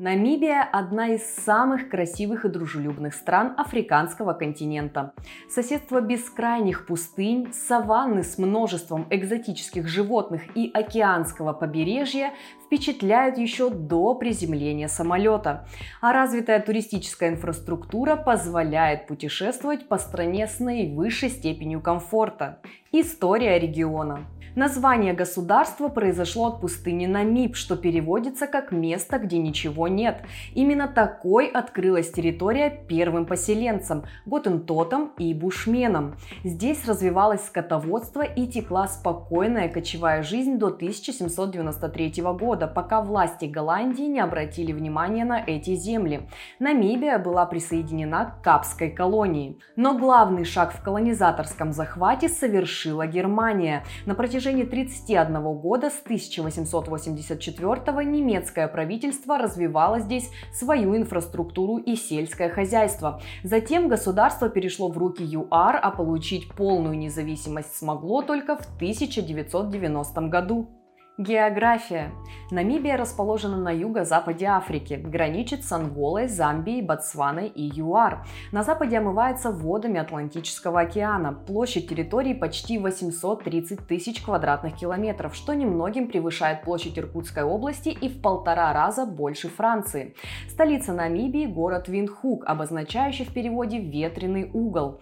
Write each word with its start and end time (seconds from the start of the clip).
Намибия– 0.00 0.62
одна 0.72 1.08
из 1.08 1.22
самых 1.26 1.90
красивых 1.90 2.46
и 2.46 2.48
дружелюбных 2.48 3.12
стран 3.12 3.52
африканского 3.58 4.32
континента. 4.32 5.12
Соседство 5.46 6.00
бескрайних 6.00 6.86
пустынь, 6.86 7.52
саванны 7.52 8.22
с 8.22 8.38
множеством 8.38 9.06
экзотических 9.10 9.86
животных 9.86 10.56
и 10.56 10.70
океанского 10.72 11.52
побережья 11.52 12.32
впечатляют 12.64 13.36
еще 13.36 13.68
до 13.68 14.14
приземления 14.14 14.88
самолета. 14.88 15.68
А 16.00 16.14
развитая 16.14 16.60
туристическая 16.60 17.28
инфраструктура 17.28 18.16
позволяет 18.16 19.06
путешествовать 19.06 19.86
по 19.86 19.98
стране 19.98 20.46
с 20.46 20.60
наивысшей 20.60 21.28
степенью 21.28 21.82
комфорта. 21.82 22.62
История 22.90 23.58
региона. 23.58 24.26
Название 24.56 25.12
государства 25.12 25.88
произошло 25.88 26.48
от 26.48 26.60
пустыни 26.60 27.06
Намиб, 27.06 27.54
что 27.54 27.76
переводится 27.76 28.48
как 28.48 28.72
«место, 28.72 29.18
где 29.18 29.38
ничего 29.38 29.86
нет». 29.86 30.22
Именно 30.54 30.88
такой 30.88 31.46
открылась 31.46 32.10
территория 32.10 32.70
первым 32.88 33.26
поселенцам– 33.26 34.04
готентотам 34.26 35.12
и 35.18 35.32
бушменам. 35.34 36.16
Здесь 36.42 36.84
развивалось 36.86 37.46
скотоводство 37.46 38.22
и 38.22 38.48
текла 38.48 38.88
спокойная 38.88 39.68
кочевая 39.68 40.24
жизнь 40.24 40.58
до 40.58 40.66
1793 40.66 42.22
года, 42.22 42.66
пока 42.66 43.02
власти 43.02 43.44
Голландии 43.44 44.02
не 44.02 44.18
обратили 44.18 44.72
внимания 44.72 45.24
на 45.24 45.40
эти 45.46 45.76
земли. 45.76 46.28
Намибия 46.58 47.18
была 47.18 47.46
присоединена 47.46 48.24
к 48.24 48.42
Капской 48.42 48.90
колонии. 48.90 49.58
Но 49.76 49.96
главный 49.96 50.44
шаг 50.44 50.72
в 50.72 50.82
колонизаторском 50.82 51.72
захвате 51.72 52.28
совершила 52.28 53.06
Германия. 53.06 53.84
На 54.06 54.16
протяжении 54.16 54.39
протяжении 54.40 54.64
31 54.64 55.42
года 55.58 55.90
с 55.90 56.00
1884 56.00 58.04
немецкое 58.06 58.68
правительство 58.68 59.36
развивало 59.36 60.00
здесь 60.00 60.30
свою 60.50 60.96
инфраструктуру 60.96 61.76
и 61.76 61.94
сельское 61.94 62.48
хозяйство. 62.48 63.20
Затем 63.44 63.88
государство 63.88 64.48
перешло 64.48 64.88
в 64.88 64.96
руки 64.96 65.22
ЮАР, 65.22 65.78
а 65.82 65.90
получить 65.90 66.48
полную 66.54 66.96
независимость 66.96 67.76
смогло 67.76 68.22
только 68.22 68.56
в 68.56 68.64
1990 68.76 70.20
году. 70.28 70.79
География. 71.18 72.12
Намибия 72.50 72.96
расположена 72.96 73.58
на 73.58 73.70
юго-западе 73.70 74.46
Африки, 74.46 74.94
граничит 74.94 75.64
с 75.64 75.72
Анголой, 75.72 76.28
Замбией, 76.28 76.82
Ботсваной 76.82 77.48
и 77.48 77.62
ЮАР. 77.62 78.24
На 78.52 78.62
западе 78.62 78.98
омывается 78.98 79.50
водами 79.50 80.00
Атлантического 80.00 80.80
океана. 80.80 81.32
Площадь 81.32 81.88
территории 81.88 82.32
почти 82.32 82.78
830 82.78 83.86
тысяч 83.86 84.22
квадратных 84.22 84.76
километров, 84.76 85.34
что 85.34 85.52
немногим 85.52 86.08
превышает 86.08 86.62
площадь 86.62 86.98
Иркутской 86.98 87.42
области 87.42 87.90
и 87.90 88.08
в 88.08 88.22
полтора 88.22 88.72
раза 88.72 89.04
больше 89.04 89.48
Франции. 89.48 90.14
Столица 90.48 90.92
Намибии– 90.92 91.46
город 91.46 91.88
Виндхук, 91.88 92.44
обозначающий 92.46 93.26
в 93.26 93.34
переводе 93.34 93.78
«ветреный 93.78 94.50
угол». 94.52 95.00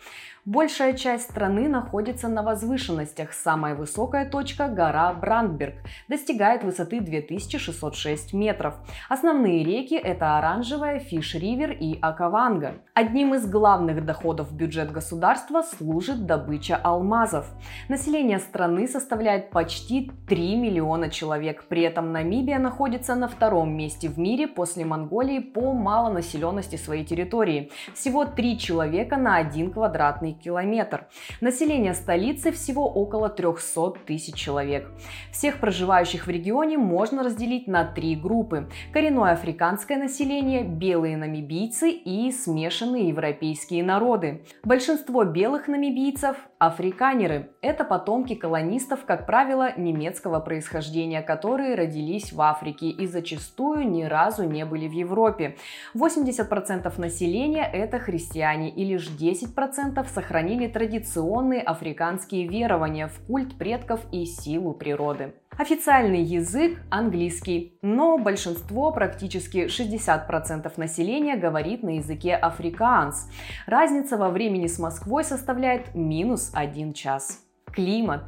Большая 0.48 0.94
часть 0.94 1.24
страны 1.24 1.68
находится 1.68 2.26
на 2.26 2.42
возвышенностях. 2.42 3.34
Самая 3.34 3.74
высокая 3.74 4.24
точка– 4.24 4.68
гора 4.68 5.12
Брандберг, 5.12 5.74
достигает 6.08 6.64
высоты 6.64 7.00
2606 7.00 8.32
метров. 8.32 8.76
Основные 9.10 9.62
реки– 9.62 9.94
это 10.02 10.38
Оранжевая, 10.38 11.00
Фиш-Ривер 11.00 11.76
и 11.78 11.98
Акаванга. 12.00 12.76
Одним 12.94 13.34
из 13.34 13.46
главных 13.46 14.06
доходов 14.06 14.48
в 14.48 14.56
бюджет 14.56 14.90
государства 14.90 15.60
служит 15.60 16.24
добыча 16.24 16.76
алмазов. 16.76 17.46
Население 17.90 18.38
страны 18.38 18.88
составляет 18.88 19.50
почти 19.50 20.10
3 20.28 20.56
миллиона 20.56 21.10
человек. 21.10 21.64
При 21.68 21.82
этом 21.82 22.10
Намибия 22.10 22.58
находится 22.58 23.14
на 23.16 23.28
втором 23.28 23.76
месте 23.76 24.08
в 24.08 24.18
мире 24.18 24.48
после 24.48 24.86
Монголии 24.86 25.40
по 25.40 25.74
малонаселенности 25.74 26.76
своей 26.76 27.04
территории. 27.04 27.70
Всего 27.92 28.24
3 28.24 28.58
человека 28.58 29.18
на 29.18 29.36
1 29.36 29.72
квадратный 29.72 30.37
километр. 30.38 31.06
Население 31.40 31.94
столицы 31.94 32.52
всего 32.52 32.88
около 32.88 33.28
300 33.28 33.94
тысяч 34.06 34.34
человек. 34.34 34.88
Всех 35.32 35.60
проживающих 35.60 36.26
в 36.26 36.30
регионе 36.30 36.78
можно 36.78 37.22
разделить 37.22 37.66
на 37.66 37.84
три 37.84 38.16
группы. 38.16 38.68
Коренное 38.92 39.32
африканское 39.32 39.98
население, 39.98 40.62
белые 40.62 41.16
намибийцы 41.16 41.90
и 41.90 42.30
смешанные 42.32 43.08
европейские 43.08 43.82
народы. 43.82 44.44
Большинство 44.64 45.24
белых 45.24 45.68
намибийцев– 45.68 46.36
африканеры. 46.58 47.50
Это 47.60 47.84
потомки 47.84 48.34
колонистов, 48.34 49.04
как 49.04 49.26
правило, 49.26 49.72
немецкого 49.76 50.40
происхождения, 50.40 51.22
которые 51.22 51.74
родились 51.74 52.32
в 52.32 52.40
Африке 52.40 52.88
и 52.88 53.06
зачастую 53.06 53.88
ни 53.88 54.04
разу 54.04 54.44
не 54.44 54.64
были 54.64 54.88
в 54.88 54.92
Европе. 54.92 55.56
80% 55.94 57.00
населения– 57.00 57.68
это 57.72 57.98
христиане 57.98 58.70
и 58.70 58.84
лишь 58.84 59.08
10% 59.08 60.06
сохраняют 60.08 60.27
сохранили 60.28 60.68
традиционные 60.68 61.62
африканские 61.62 62.46
верования 62.46 63.08
в 63.08 63.18
культ 63.26 63.56
предков 63.56 64.00
и 64.12 64.26
силу 64.26 64.74
природы. 64.74 65.32
Официальный 65.56 66.22
язык 66.22 66.78
английский, 66.90 67.78
но 67.80 68.18
большинство, 68.18 68.92
практически 68.92 69.68
60% 69.68 70.70
населения 70.76 71.36
говорит 71.36 71.82
на 71.82 71.96
языке 71.96 72.34
африкаанс. 72.34 73.30
Разница 73.66 74.18
во 74.18 74.28
времени 74.28 74.66
с 74.66 74.78
Москвой 74.78 75.24
составляет 75.24 75.94
минус 75.94 76.50
один 76.52 76.92
час. 76.92 77.40
Климат. 77.72 78.24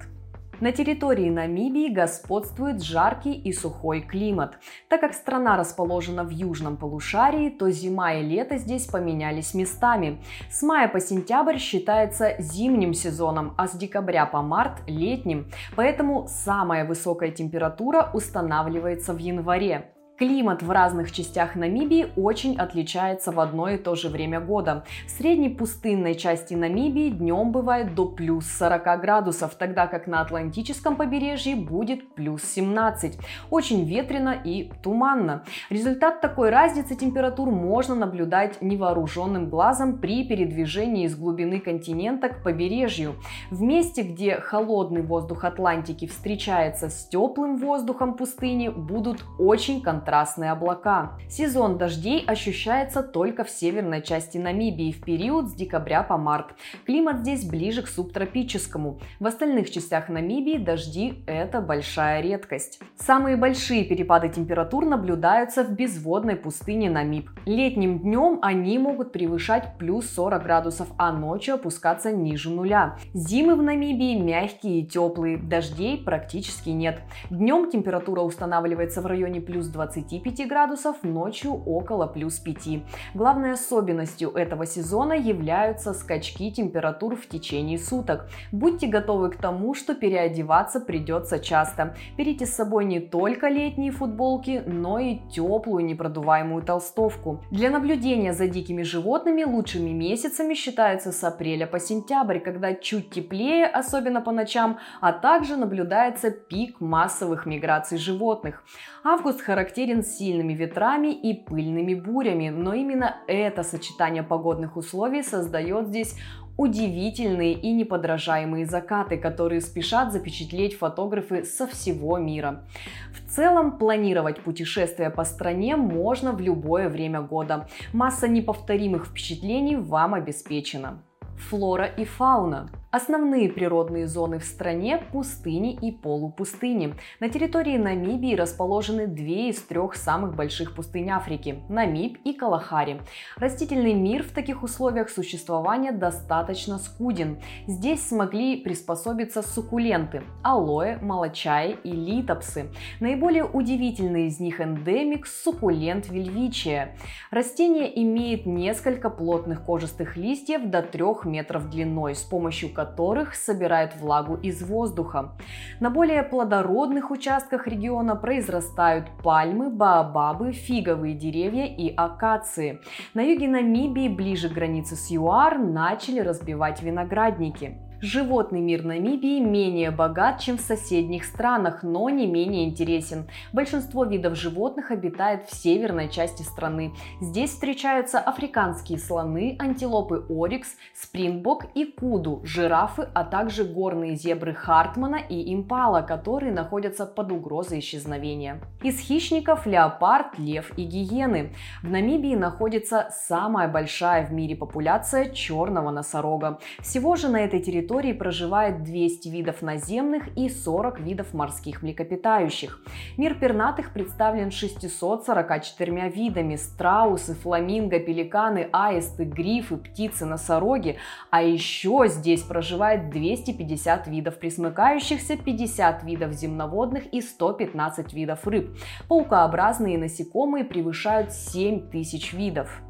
На 0.60 0.72
территории 0.72 1.30
Намибии 1.30 1.88
господствует 1.88 2.82
жаркий 2.82 3.32
и 3.32 3.50
сухой 3.50 4.02
климат. 4.02 4.58
Так 4.88 5.00
как 5.00 5.14
страна 5.14 5.56
расположена 5.56 6.22
в 6.22 6.28
южном 6.28 6.76
полушарии, 6.76 7.48
то 7.48 7.70
зима 7.70 8.12
и 8.12 8.22
лето 8.22 8.58
здесь 8.58 8.84
поменялись 8.84 9.54
местами. 9.54 10.22
С 10.50 10.62
мая 10.62 10.88
по 10.88 11.00
сентябрь 11.00 11.56
считается 11.56 12.34
зимним 12.38 12.92
сезоном, 12.92 13.54
а 13.56 13.68
с 13.68 13.72
декабря 13.72 14.26
по 14.26 14.42
март– 14.42 14.82
летним. 14.86 15.50
Поэтому 15.76 16.26
самая 16.28 16.84
высокая 16.84 17.30
температура 17.30 18.10
устанавливается 18.12 19.14
в 19.14 19.18
январе. 19.18 19.90
Климат 20.20 20.62
в 20.62 20.70
разных 20.70 21.12
частях 21.12 21.54
Намибии 21.54 22.08
очень 22.14 22.58
отличается 22.58 23.32
в 23.32 23.40
одно 23.40 23.70
и 23.70 23.78
то 23.78 23.94
же 23.94 24.10
время 24.10 24.38
года. 24.38 24.84
В 25.06 25.10
средней 25.10 25.48
пустынной 25.48 26.14
части 26.14 26.52
Намибии 26.52 27.08
днем 27.08 27.52
бывает 27.52 27.94
до 27.94 28.04
плюс 28.04 28.46
40 28.58 29.00
градусов, 29.00 29.54
тогда 29.54 29.86
как 29.86 30.06
на 30.06 30.20
Атлантическом 30.20 30.96
побережье 30.96 31.56
будет 31.56 32.14
плюс 32.14 32.42
17. 32.42 33.18
Очень 33.48 33.86
ветрено 33.86 34.36
и 34.44 34.70
туманно. 34.82 35.42
Результат 35.70 36.20
такой 36.20 36.50
разницы 36.50 36.96
температур 36.96 37.50
можно 37.50 37.94
наблюдать 37.94 38.60
невооруженным 38.60 39.48
глазом 39.48 40.00
при 40.00 40.28
передвижении 40.28 41.06
из 41.06 41.16
глубины 41.16 41.60
континента 41.60 42.28
к 42.28 42.42
побережью. 42.42 43.14
В 43.50 43.62
месте, 43.62 44.02
где 44.02 44.34
холодный 44.34 45.00
воздух 45.00 45.44
Атлантики 45.44 46.06
встречается 46.06 46.90
с 46.90 47.08
теплым 47.08 47.56
воздухом 47.56 48.12
пустыни, 48.18 48.68
будут 48.68 49.24
очень 49.38 49.80
контрастные 49.80 50.09
контрастные 50.10 50.50
облака. 50.50 51.12
Сезон 51.28 51.78
дождей 51.78 52.24
ощущается 52.26 53.04
только 53.04 53.44
в 53.44 53.50
северной 53.50 54.02
части 54.02 54.38
Намибии 54.38 54.90
в 54.90 55.04
период 55.04 55.48
с 55.48 55.54
декабря 55.54 56.02
по 56.02 56.16
март. 56.16 56.56
Климат 56.84 57.20
здесь 57.20 57.44
ближе 57.44 57.82
к 57.82 57.88
субтропическому. 57.88 58.98
В 59.20 59.26
остальных 59.28 59.70
частях 59.70 60.08
Намибии 60.08 60.58
дожди– 60.58 61.22
это 61.28 61.60
большая 61.60 62.22
редкость. 62.22 62.80
Самые 62.96 63.36
большие 63.36 63.84
перепады 63.84 64.28
температур 64.28 64.84
наблюдаются 64.84 65.62
в 65.62 65.70
безводной 65.70 66.34
пустыне 66.34 66.90
Намиб. 66.90 67.30
Летним 67.46 68.00
днем 68.00 68.40
они 68.42 68.78
могут 68.78 69.12
превышать 69.12 69.78
плюс 69.78 70.10
40 70.10 70.42
градусов, 70.42 70.88
а 70.98 71.12
ночью 71.12 71.54
опускаться 71.54 72.10
ниже 72.10 72.50
нуля. 72.50 72.96
Зимы 73.14 73.54
в 73.54 73.62
Намибии 73.62 74.18
мягкие 74.18 74.80
и 74.80 74.86
теплые, 74.86 75.36
дождей 75.36 76.02
практически 76.02 76.70
нет. 76.70 77.00
Днем 77.30 77.70
температура 77.70 78.22
устанавливается 78.22 79.00
в 79.02 79.06
районе 79.06 79.40
плюс 79.40 79.68
20 79.68 79.99
25 80.00 80.48
градусов, 80.48 81.02
ночью 81.02 81.52
около 81.52 82.06
плюс 82.06 82.38
5. 82.38 82.82
Главной 83.14 83.52
особенностью 83.52 84.30
этого 84.30 84.66
сезона 84.66 85.12
являются 85.12 85.92
скачки 85.92 86.50
температур 86.50 87.16
в 87.16 87.26
течение 87.26 87.78
суток. 87.78 88.28
Будьте 88.52 88.86
готовы 88.86 89.30
к 89.30 89.36
тому, 89.36 89.74
что 89.74 89.94
переодеваться 89.94 90.80
придется 90.80 91.38
часто. 91.38 91.94
Берите 92.16 92.46
с 92.46 92.54
собой 92.54 92.84
не 92.84 93.00
только 93.00 93.48
летние 93.48 93.92
футболки, 93.92 94.62
но 94.66 94.98
и 94.98 95.18
теплую 95.30 95.84
непродуваемую 95.84 96.62
толстовку. 96.62 97.42
Для 97.50 97.70
наблюдения 97.70 98.32
за 98.32 98.48
дикими 98.48 98.82
животными 98.82 99.44
лучшими 99.44 99.90
месяцами 99.90 100.54
считаются 100.54 101.12
с 101.12 101.22
апреля 101.24 101.66
по 101.66 101.78
сентябрь, 101.78 102.38
когда 102.38 102.74
чуть 102.74 103.10
теплее, 103.10 103.66
особенно 103.66 104.20
по 104.20 104.32
ночам, 104.32 104.78
а 105.00 105.12
также 105.12 105.56
наблюдается 105.56 106.30
пик 106.30 106.80
массовых 106.80 107.46
миграций 107.46 107.98
животных. 107.98 108.64
Август 109.02 109.40
характерен 109.40 109.89
характерен 109.90 110.02
сильными 110.02 110.54
ветрами 110.54 111.12
и 111.12 111.34
пыльными 111.34 111.94
бурями, 111.94 112.50
но 112.50 112.74
именно 112.74 113.16
это 113.26 113.62
сочетание 113.62 114.22
погодных 114.22 114.76
условий 114.76 115.22
создает 115.22 115.88
здесь 115.88 116.16
удивительные 116.56 117.54
и 117.54 117.72
неподражаемые 117.72 118.66
закаты, 118.66 119.16
которые 119.16 119.60
спешат 119.60 120.12
запечатлеть 120.12 120.76
фотографы 120.78 121.44
со 121.44 121.66
всего 121.66 122.18
мира. 122.18 122.64
В 123.12 123.34
целом, 123.34 123.78
планировать 123.78 124.40
путешествия 124.40 125.10
по 125.10 125.24
стране 125.24 125.76
можно 125.76 126.32
в 126.32 126.40
любое 126.40 126.88
время 126.88 127.22
года. 127.22 127.66
Масса 127.92 128.28
неповторимых 128.28 129.06
впечатлений 129.06 129.76
вам 129.76 130.14
обеспечена. 130.14 131.02
Флора 131.48 131.86
и 131.86 132.04
фауна. 132.04 132.68
Основные 132.92 133.48
природные 133.48 134.08
зоны 134.08 134.40
в 134.40 134.44
стране– 134.44 135.00
пустыни 135.12 135.74
и 135.80 135.92
полупустыни. 135.92 136.96
На 137.20 137.28
территории 137.28 137.76
Намибии 137.76 138.34
расположены 138.34 139.06
две 139.06 139.50
из 139.50 139.62
трех 139.62 139.94
самых 139.94 140.34
больших 140.34 140.74
пустынь 140.74 141.08
Африки– 141.08 141.62
Намиб 141.68 142.18
и 142.24 142.32
Калахари. 142.32 143.00
Растительный 143.36 143.94
мир 143.94 144.24
в 144.24 144.32
таких 144.32 144.64
условиях 144.64 145.08
существования 145.08 145.92
достаточно 145.92 146.78
скуден. 146.78 147.38
Здесь 147.68 148.08
смогли 148.08 148.56
приспособиться 148.56 149.42
суккуленты– 149.42 150.24
алоэ, 150.42 150.98
молочаи 151.00 151.76
и 151.84 151.92
литопсы. 151.92 152.72
Наиболее 152.98 153.44
удивительный 153.44 154.26
из 154.26 154.40
них 154.40 154.60
эндемик– 154.60 155.26
суккулент 155.28 156.08
вельвичия. 156.08 156.96
Растение 157.30 158.02
имеет 158.02 158.46
несколько 158.46 159.10
плотных 159.10 159.64
кожистых 159.64 160.16
листьев 160.16 160.68
до 160.68 160.82
3 160.82 161.04
метров 161.26 161.70
длиной, 161.70 162.16
с 162.16 162.22
помощью 162.22 162.79
которых 162.80 163.34
собирают 163.34 163.94
влагу 163.96 164.36
из 164.36 164.62
воздуха. 164.62 165.32
На 165.80 165.90
более 165.90 166.22
плодородных 166.22 167.10
участках 167.10 167.66
региона 167.66 168.16
произрастают 168.16 169.10
пальмы, 169.22 169.70
баобабы, 169.70 170.52
фиговые 170.52 171.14
деревья 171.14 171.66
и 171.66 171.94
акации. 171.94 172.80
На 173.12 173.20
юге 173.20 173.48
Намибии, 173.48 174.08
ближе 174.08 174.48
к 174.48 174.54
границе 174.54 174.96
с 174.96 175.10
ЮАР, 175.10 175.58
начали 175.58 176.20
разбивать 176.20 176.82
виноградники. 176.82 177.89
Животный 178.02 178.60
мир 178.60 178.82
Намибии 178.82 179.40
менее 179.40 179.90
богат, 179.90 180.40
чем 180.40 180.56
в 180.56 180.62
соседних 180.62 181.22
странах, 181.22 181.82
но 181.82 182.08
не 182.08 182.26
менее 182.26 182.64
интересен. 182.64 183.28
Большинство 183.52 184.06
видов 184.06 184.36
животных 184.36 184.90
обитает 184.90 185.44
в 185.46 185.54
северной 185.54 186.08
части 186.08 186.40
страны. 186.40 186.94
Здесь 187.20 187.50
встречаются 187.50 188.18
африканские 188.18 188.98
слоны, 188.98 189.54
антилопы 189.58 190.24
орикс, 190.30 190.76
спрингбок 190.94 191.66
и 191.74 191.84
куду, 191.84 192.40
жирафы, 192.42 193.06
а 193.12 193.22
также 193.22 193.64
горные 193.64 194.16
зебры 194.16 194.54
Хартмана 194.54 195.16
и 195.16 195.52
импала, 195.54 196.00
которые 196.00 196.52
находятся 196.54 197.04
под 197.04 197.32
угрозой 197.32 197.80
исчезновения. 197.80 198.62
Из 198.82 198.98
хищников 198.98 199.66
леопард, 199.66 200.38
лев 200.38 200.72
и 200.78 200.84
гиены. 200.84 201.52
В 201.82 201.90
Намибии 201.90 202.34
находится 202.34 203.10
самая 203.10 203.68
большая 203.68 204.26
в 204.26 204.32
мире 204.32 204.56
популяция 204.56 205.28
черного 205.28 205.90
носорога. 205.90 206.60
Всего 206.80 207.16
же 207.16 207.28
на 207.28 207.40
этой 207.40 207.60
территории 207.60 207.89
территории 207.90 208.12
проживает 208.12 208.84
200 208.84 209.28
видов 209.28 209.62
наземных 209.62 210.28
и 210.36 210.48
40 210.48 211.00
видов 211.00 211.34
морских 211.34 211.82
млекопитающих. 211.82 212.80
Мир 213.16 213.34
пернатых 213.34 213.92
представлен 213.92 214.52
644 214.52 216.08
видами– 216.08 216.54
страусы, 216.56 217.34
фламинго, 217.34 217.98
пеликаны, 217.98 218.68
аисты, 218.72 219.24
грифы, 219.24 219.76
птицы, 219.76 220.24
носороги. 220.24 220.98
А 221.30 221.42
еще 221.42 222.04
здесь 222.06 222.42
проживает 222.42 223.10
250 223.10 224.06
видов 224.06 224.38
присмыкающихся, 224.38 225.36
50 225.36 226.04
видов 226.04 226.32
земноводных 226.32 227.12
и 227.12 227.20
115 227.20 228.12
видов 228.12 228.46
рыб. 228.46 228.78
Паукообразные 229.08 229.98
насекомые 229.98 230.64
превышают 230.64 231.32
7 231.32 231.90
тысяч 231.90 232.32
видов. 232.32 232.82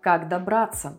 Как 0.00 0.28
добраться? 0.28 0.98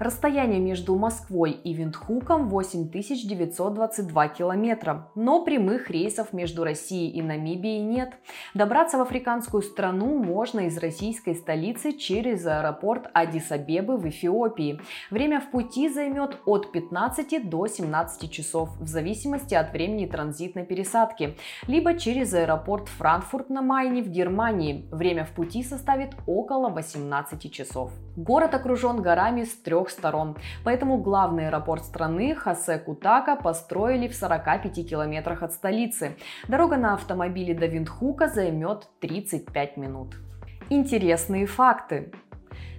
Расстояние 0.00 0.58
между 0.58 0.96
Москвой 0.96 1.52
и 1.52 1.72
Виндхуком 1.72 2.48
8922 2.48 4.28
километра, 4.28 5.08
но 5.14 5.44
прямых 5.44 5.88
рейсов 5.88 6.32
между 6.32 6.64
Россией 6.64 7.10
и 7.10 7.22
Намибией 7.22 7.80
нет. 7.80 8.14
Добраться 8.54 8.98
в 8.98 9.02
африканскую 9.02 9.62
страну 9.62 10.18
можно 10.18 10.66
из 10.66 10.78
российской 10.78 11.36
столицы 11.36 11.92
через 11.92 12.44
аэропорт 12.44 13.08
Адис-Абебы 13.14 13.96
в 13.96 14.08
Эфиопии. 14.08 14.80
Время 15.10 15.40
в 15.40 15.52
пути 15.52 15.88
займет 15.88 16.38
от 16.44 16.72
15 16.72 17.48
до 17.48 17.68
17 17.68 18.30
часов, 18.32 18.70
в 18.80 18.88
зависимости 18.88 19.54
от 19.54 19.72
времени 19.72 20.06
транзитной 20.06 20.64
пересадки, 20.64 21.36
либо 21.68 21.94
через 21.94 22.34
аэропорт 22.34 22.88
Франкфурт 22.88 23.48
на 23.48 23.62
Майне 23.62 24.02
в 24.02 24.08
Германии. 24.08 24.88
Время 24.90 25.24
в 25.24 25.30
пути 25.30 25.62
составит 25.62 26.16
около 26.26 26.68
18 26.68 27.52
часов. 27.52 27.92
Город 28.16 28.54
окружен 28.54 29.00
горами 29.00 29.44
с 29.44 29.54
трех 29.54 29.83
трех 29.84 29.90
сторон. 29.90 30.36
Поэтому 30.64 30.98
главный 30.98 31.48
аэропорт 31.48 31.84
страны 31.84 32.34
Хосе 32.34 32.78
Кутака 32.78 33.36
построили 33.36 34.08
в 34.08 34.14
45 34.14 34.88
километрах 34.88 35.42
от 35.42 35.52
столицы. 35.52 36.16
Дорога 36.48 36.76
на 36.76 36.94
автомобиле 36.94 37.54
до 37.54 37.66
Виндхука 37.66 38.28
займет 38.28 38.88
35 39.00 39.76
минут. 39.76 40.16
Интересные 40.70 41.46
факты. 41.46 42.10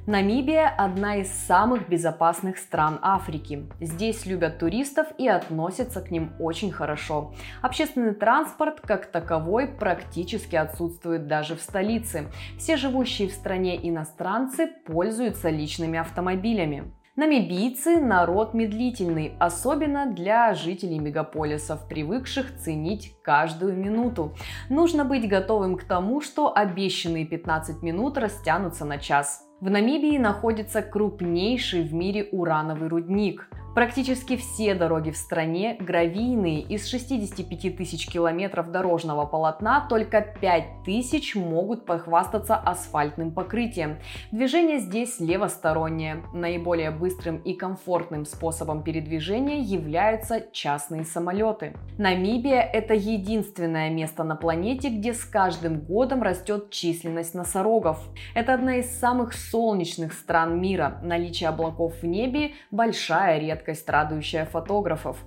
Намибия– 0.08 0.70
одна 0.78 1.16
из 1.16 1.32
самых 1.32 1.90
безопасных 1.90 2.60
стран 2.60 3.00
Африки. 3.02 3.68
Здесь 3.82 4.28
любят 4.28 4.60
туристов 4.60 5.08
и 5.18 5.28
относятся 5.28 6.00
к 6.00 6.12
ним 6.12 6.32
очень 6.40 6.72
хорошо. 6.72 7.34
Общественный 7.64 8.14
транспорт 8.14 8.82
как 8.82 9.08
таковой 9.08 9.68
практически 9.68 10.56
отсутствует 10.56 11.26
даже 11.26 11.56
в 11.56 11.62
столице. 11.62 12.26
Все 12.60 12.78
живущие 12.78 13.30
в 13.30 13.32
стране 13.32 13.80
иностранцы 13.82 14.68
пользуются 14.86 15.50
личными 15.50 15.98
автомобилями. 15.98 16.94
Намибийцы– 17.16 18.00
народ 18.02 18.54
медлительный, 18.54 19.36
особенно 19.40 20.06
для 20.06 20.54
жителей 20.54 21.00
мегаполисов, 21.00 21.88
привыкших 21.88 22.58
ценить 22.58 23.16
каждую 23.24 23.76
минуту. 23.76 24.36
Нужно 24.70 25.04
быть 25.04 25.28
готовым 25.28 25.78
к 25.78 25.86
тому, 25.86 26.22
что 26.22 26.56
обещанные 26.56 27.26
15 27.26 27.82
минут 27.82 28.20
растянутся 28.20 28.86
на 28.86 29.00
час. 29.00 29.46
В 29.66 29.70
Намибии 29.72 30.20
находится 30.20 30.84
крупнейший 30.84 31.82
в 31.82 31.92
мире 31.92 32.30
урановый 32.32 32.88
рудник. 32.88 33.50
Практически 33.76 34.38
все 34.38 34.74
дороги 34.74 35.12
в 35.12 35.18
стране 35.18 35.76
гравийные. 35.78 36.62
Из 36.62 36.88
65 36.88 37.76
тысяч 37.76 38.08
километров 38.08 38.72
дорожного 38.72 39.26
полотна 39.26 39.86
только 39.90 40.22
5 40.22 40.86
тысяч 40.86 41.36
могут 41.36 41.86
похвастаться 41.86 42.56
асфальтным 42.56 43.32
покрытием. 43.32 43.98
Движение 44.32 44.80
здесь 44.80 45.20
левостороннее. 45.20 46.24
Наиболее 46.34 46.90
быстрым 46.90 47.36
и 47.40 47.54
комфортным 47.54 48.24
способом 48.24 48.82
передвижения 48.82 49.60
являются 49.60 50.46
частные 50.54 51.04
самолеты. 51.04 51.74
Намибия– 51.98 52.62
это 52.74 52.94
единственное 52.94 53.90
место 53.90 54.24
на 54.24 54.38
планете, 54.38 54.88
где 54.88 55.14
с 55.14 55.26
каждым 55.26 55.82
годом 55.82 56.24
растет 56.24 56.70
численность 56.70 57.36
носорогов. 57.36 58.02
Это 58.36 58.54
одна 58.54 58.78
из 58.78 58.90
самых 58.98 59.34
солнечных 59.34 60.14
стран 60.14 60.62
мира. 60.62 61.02
Наличие 61.04 61.50
облаков 61.50 61.96
в 62.02 62.06
небе– 62.06 62.54
большая 62.72 63.38
редкость 63.40 63.65
редкость, 63.66 63.90
радующая 63.90 64.46
фотографов. 64.46 65.18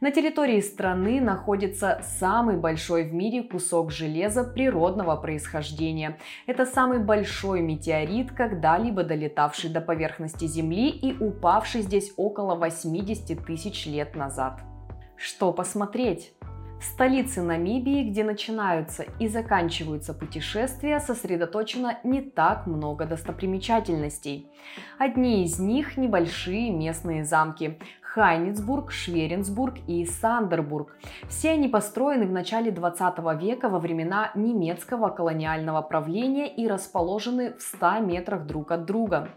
На 0.00 0.10
территории 0.10 0.60
страны 0.60 1.20
находится 1.20 2.00
самый 2.02 2.56
большой 2.56 3.04
в 3.04 3.14
мире 3.14 3.42
кусок 3.42 3.90
железа 3.90 4.44
природного 4.44 5.16
происхождения. 5.16 6.18
Это 6.46 6.66
самый 6.66 6.98
большой 6.98 7.60
метеорит, 7.60 8.32
когда-либо 8.32 9.04
долетавший 9.04 9.70
до 9.70 9.80
поверхности 9.80 10.46
Земли 10.46 10.90
и 10.90 11.16
упавший 11.16 11.82
здесь 11.82 12.12
около 12.16 12.54
80 12.54 13.46
тысяч 13.46 13.86
лет 13.86 14.16
назад. 14.16 14.60
Что 15.16 15.52
посмотреть? 15.52 16.32
Столице 16.82 17.42
Намибии, 17.42 18.08
где 18.08 18.24
начинаются 18.24 19.04
и 19.18 19.28
заканчиваются 19.28 20.14
путешествия, 20.14 21.00
сосредоточено 21.00 21.98
не 22.04 22.20
так 22.20 22.66
много 22.66 23.04
достопримечательностей. 23.06 24.46
Одни 24.98 25.44
из 25.44 25.58
них– 25.58 25.96
небольшие 25.96 26.70
местные 26.70 27.24
замки, 27.24 27.78
Хайницбург, 28.14 28.92
Шверенсбург 28.92 29.74
и 29.88 30.06
Сандербург. 30.06 30.96
Все 31.28 31.50
они 31.50 31.66
построены 31.66 32.26
в 32.26 32.30
начале 32.30 32.70
20 32.70 33.18
века 33.42 33.68
во 33.68 33.80
времена 33.80 34.30
немецкого 34.36 35.08
колониального 35.08 35.82
правления 35.82 36.46
и 36.46 36.68
расположены 36.68 37.54
в 37.54 37.60
100 37.60 37.98
метрах 38.02 38.46
друг 38.46 38.70
от 38.70 38.84
друга. 38.84 39.30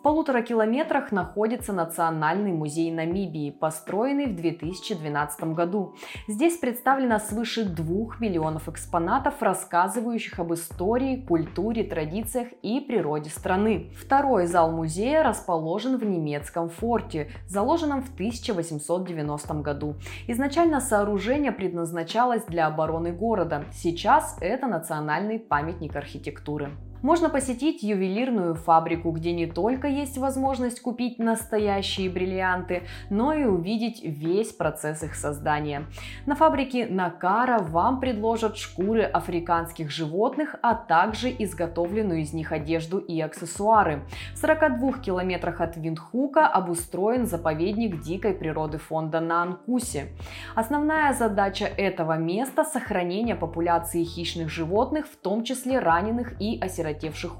В 0.00 0.02
полутора 0.02 0.40
километрах 0.40 1.12
находится 1.12 1.74
Национальный 1.74 2.52
музей 2.52 2.90
Намибии, 2.90 3.50
построенный 3.50 4.28
в 4.28 4.34
2012 4.34 5.52
году. 5.52 5.94
Здесь 6.26 6.56
представлено 6.56 7.18
свыше 7.18 7.66
двух 7.66 8.18
миллионов 8.18 8.66
экспонатов, 8.66 9.42
рассказывающих 9.42 10.38
об 10.38 10.54
истории, 10.54 11.20
культуре, 11.20 11.84
традициях 11.84 12.48
и 12.62 12.80
природе 12.80 13.28
страны. 13.28 13.92
Второй 13.94 14.46
зал 14.46 14.72
музея 14.72 15.22
расположен 15.22 15.98
в 15.98 16.04
немецком 16.06 16.70
форте, 16.70 17.30
заложенном 17.46 18.00
в 18.00 18.14
1890 18.14 19.54
году. 19.56 19.96
Изначально 20.28 20.80
сооружение 20.80 21.52
предназначалось 21.52 22.44
для 22.46 22.68
обороны 22.68 23.12
города. 23.12 23.64
Сейчас 23.70 24.38
это 24.40 24.66
национальный 24.66 25.38
памятник 25.38 25.94
архитектуры. 25.94 26.70
Можно 27.02 27.30
посетить 27.30 27.82
ювелирную 27.82 28.54
фабрику, 28.54 29.10
где 29.10 29.32
не 29.32 29.46
только 29.46 29.88
есть 29.88 30.18
возможность 30.18 30.82
купить 30.82 31.18
настоящие 31.18 32.10
бриллианты, 32.10 32.82
но 33.08 33.32
и 33.32 33.44
увидеть 33.44 34.04
весь 34.04 34.52
процесс 34.52 35.02
их 35.02 35.14
создания. 35.14 35.86
На 36.26 36.34
фабрике 36.34 36.86
Накара 36.86 37.58
вам 37.58 38.00
предложат 38.00 38.58
шкуры 38.58 39.02
африканских 39.02 39.90
животных, 39.90 40.56
а 40.62 40.74
также 40.74 41.30
изготовленную 41.30 42.20
из 42.20 42.34
них 42.34 42.52
одежду 42.52 42.98
и 42.98 43.18
аксессуары. 43.18 44.02
В 44.34 44.38
42 44.38 44.98
километрах 44.98 45.62
от 45.62 45.78
Виндхука 45.78 46.46
обустроен 46.46 47.24
заповедник 47.24 48.02
дикой 48.02 48.34
природы 48.34 48.76
фонда 48.76 49.20
на 49.20 49.42
Анкусе. 49.42 50.08
Основная 50.54 51.14
задача 51.14 51.64
этого 51.64 52.18
места– 52.18 52.62
сохранение 52.70 53.36
популяции 53.36 54.04
хищных 54.04 54.50
животных, 54.50 55.06
в 55.06 55.16
том 55.16 55.44
числе 55.44 55.78
раненых 55.78 56.38
и 56.40 56.58
осиротевших 56.60 56.89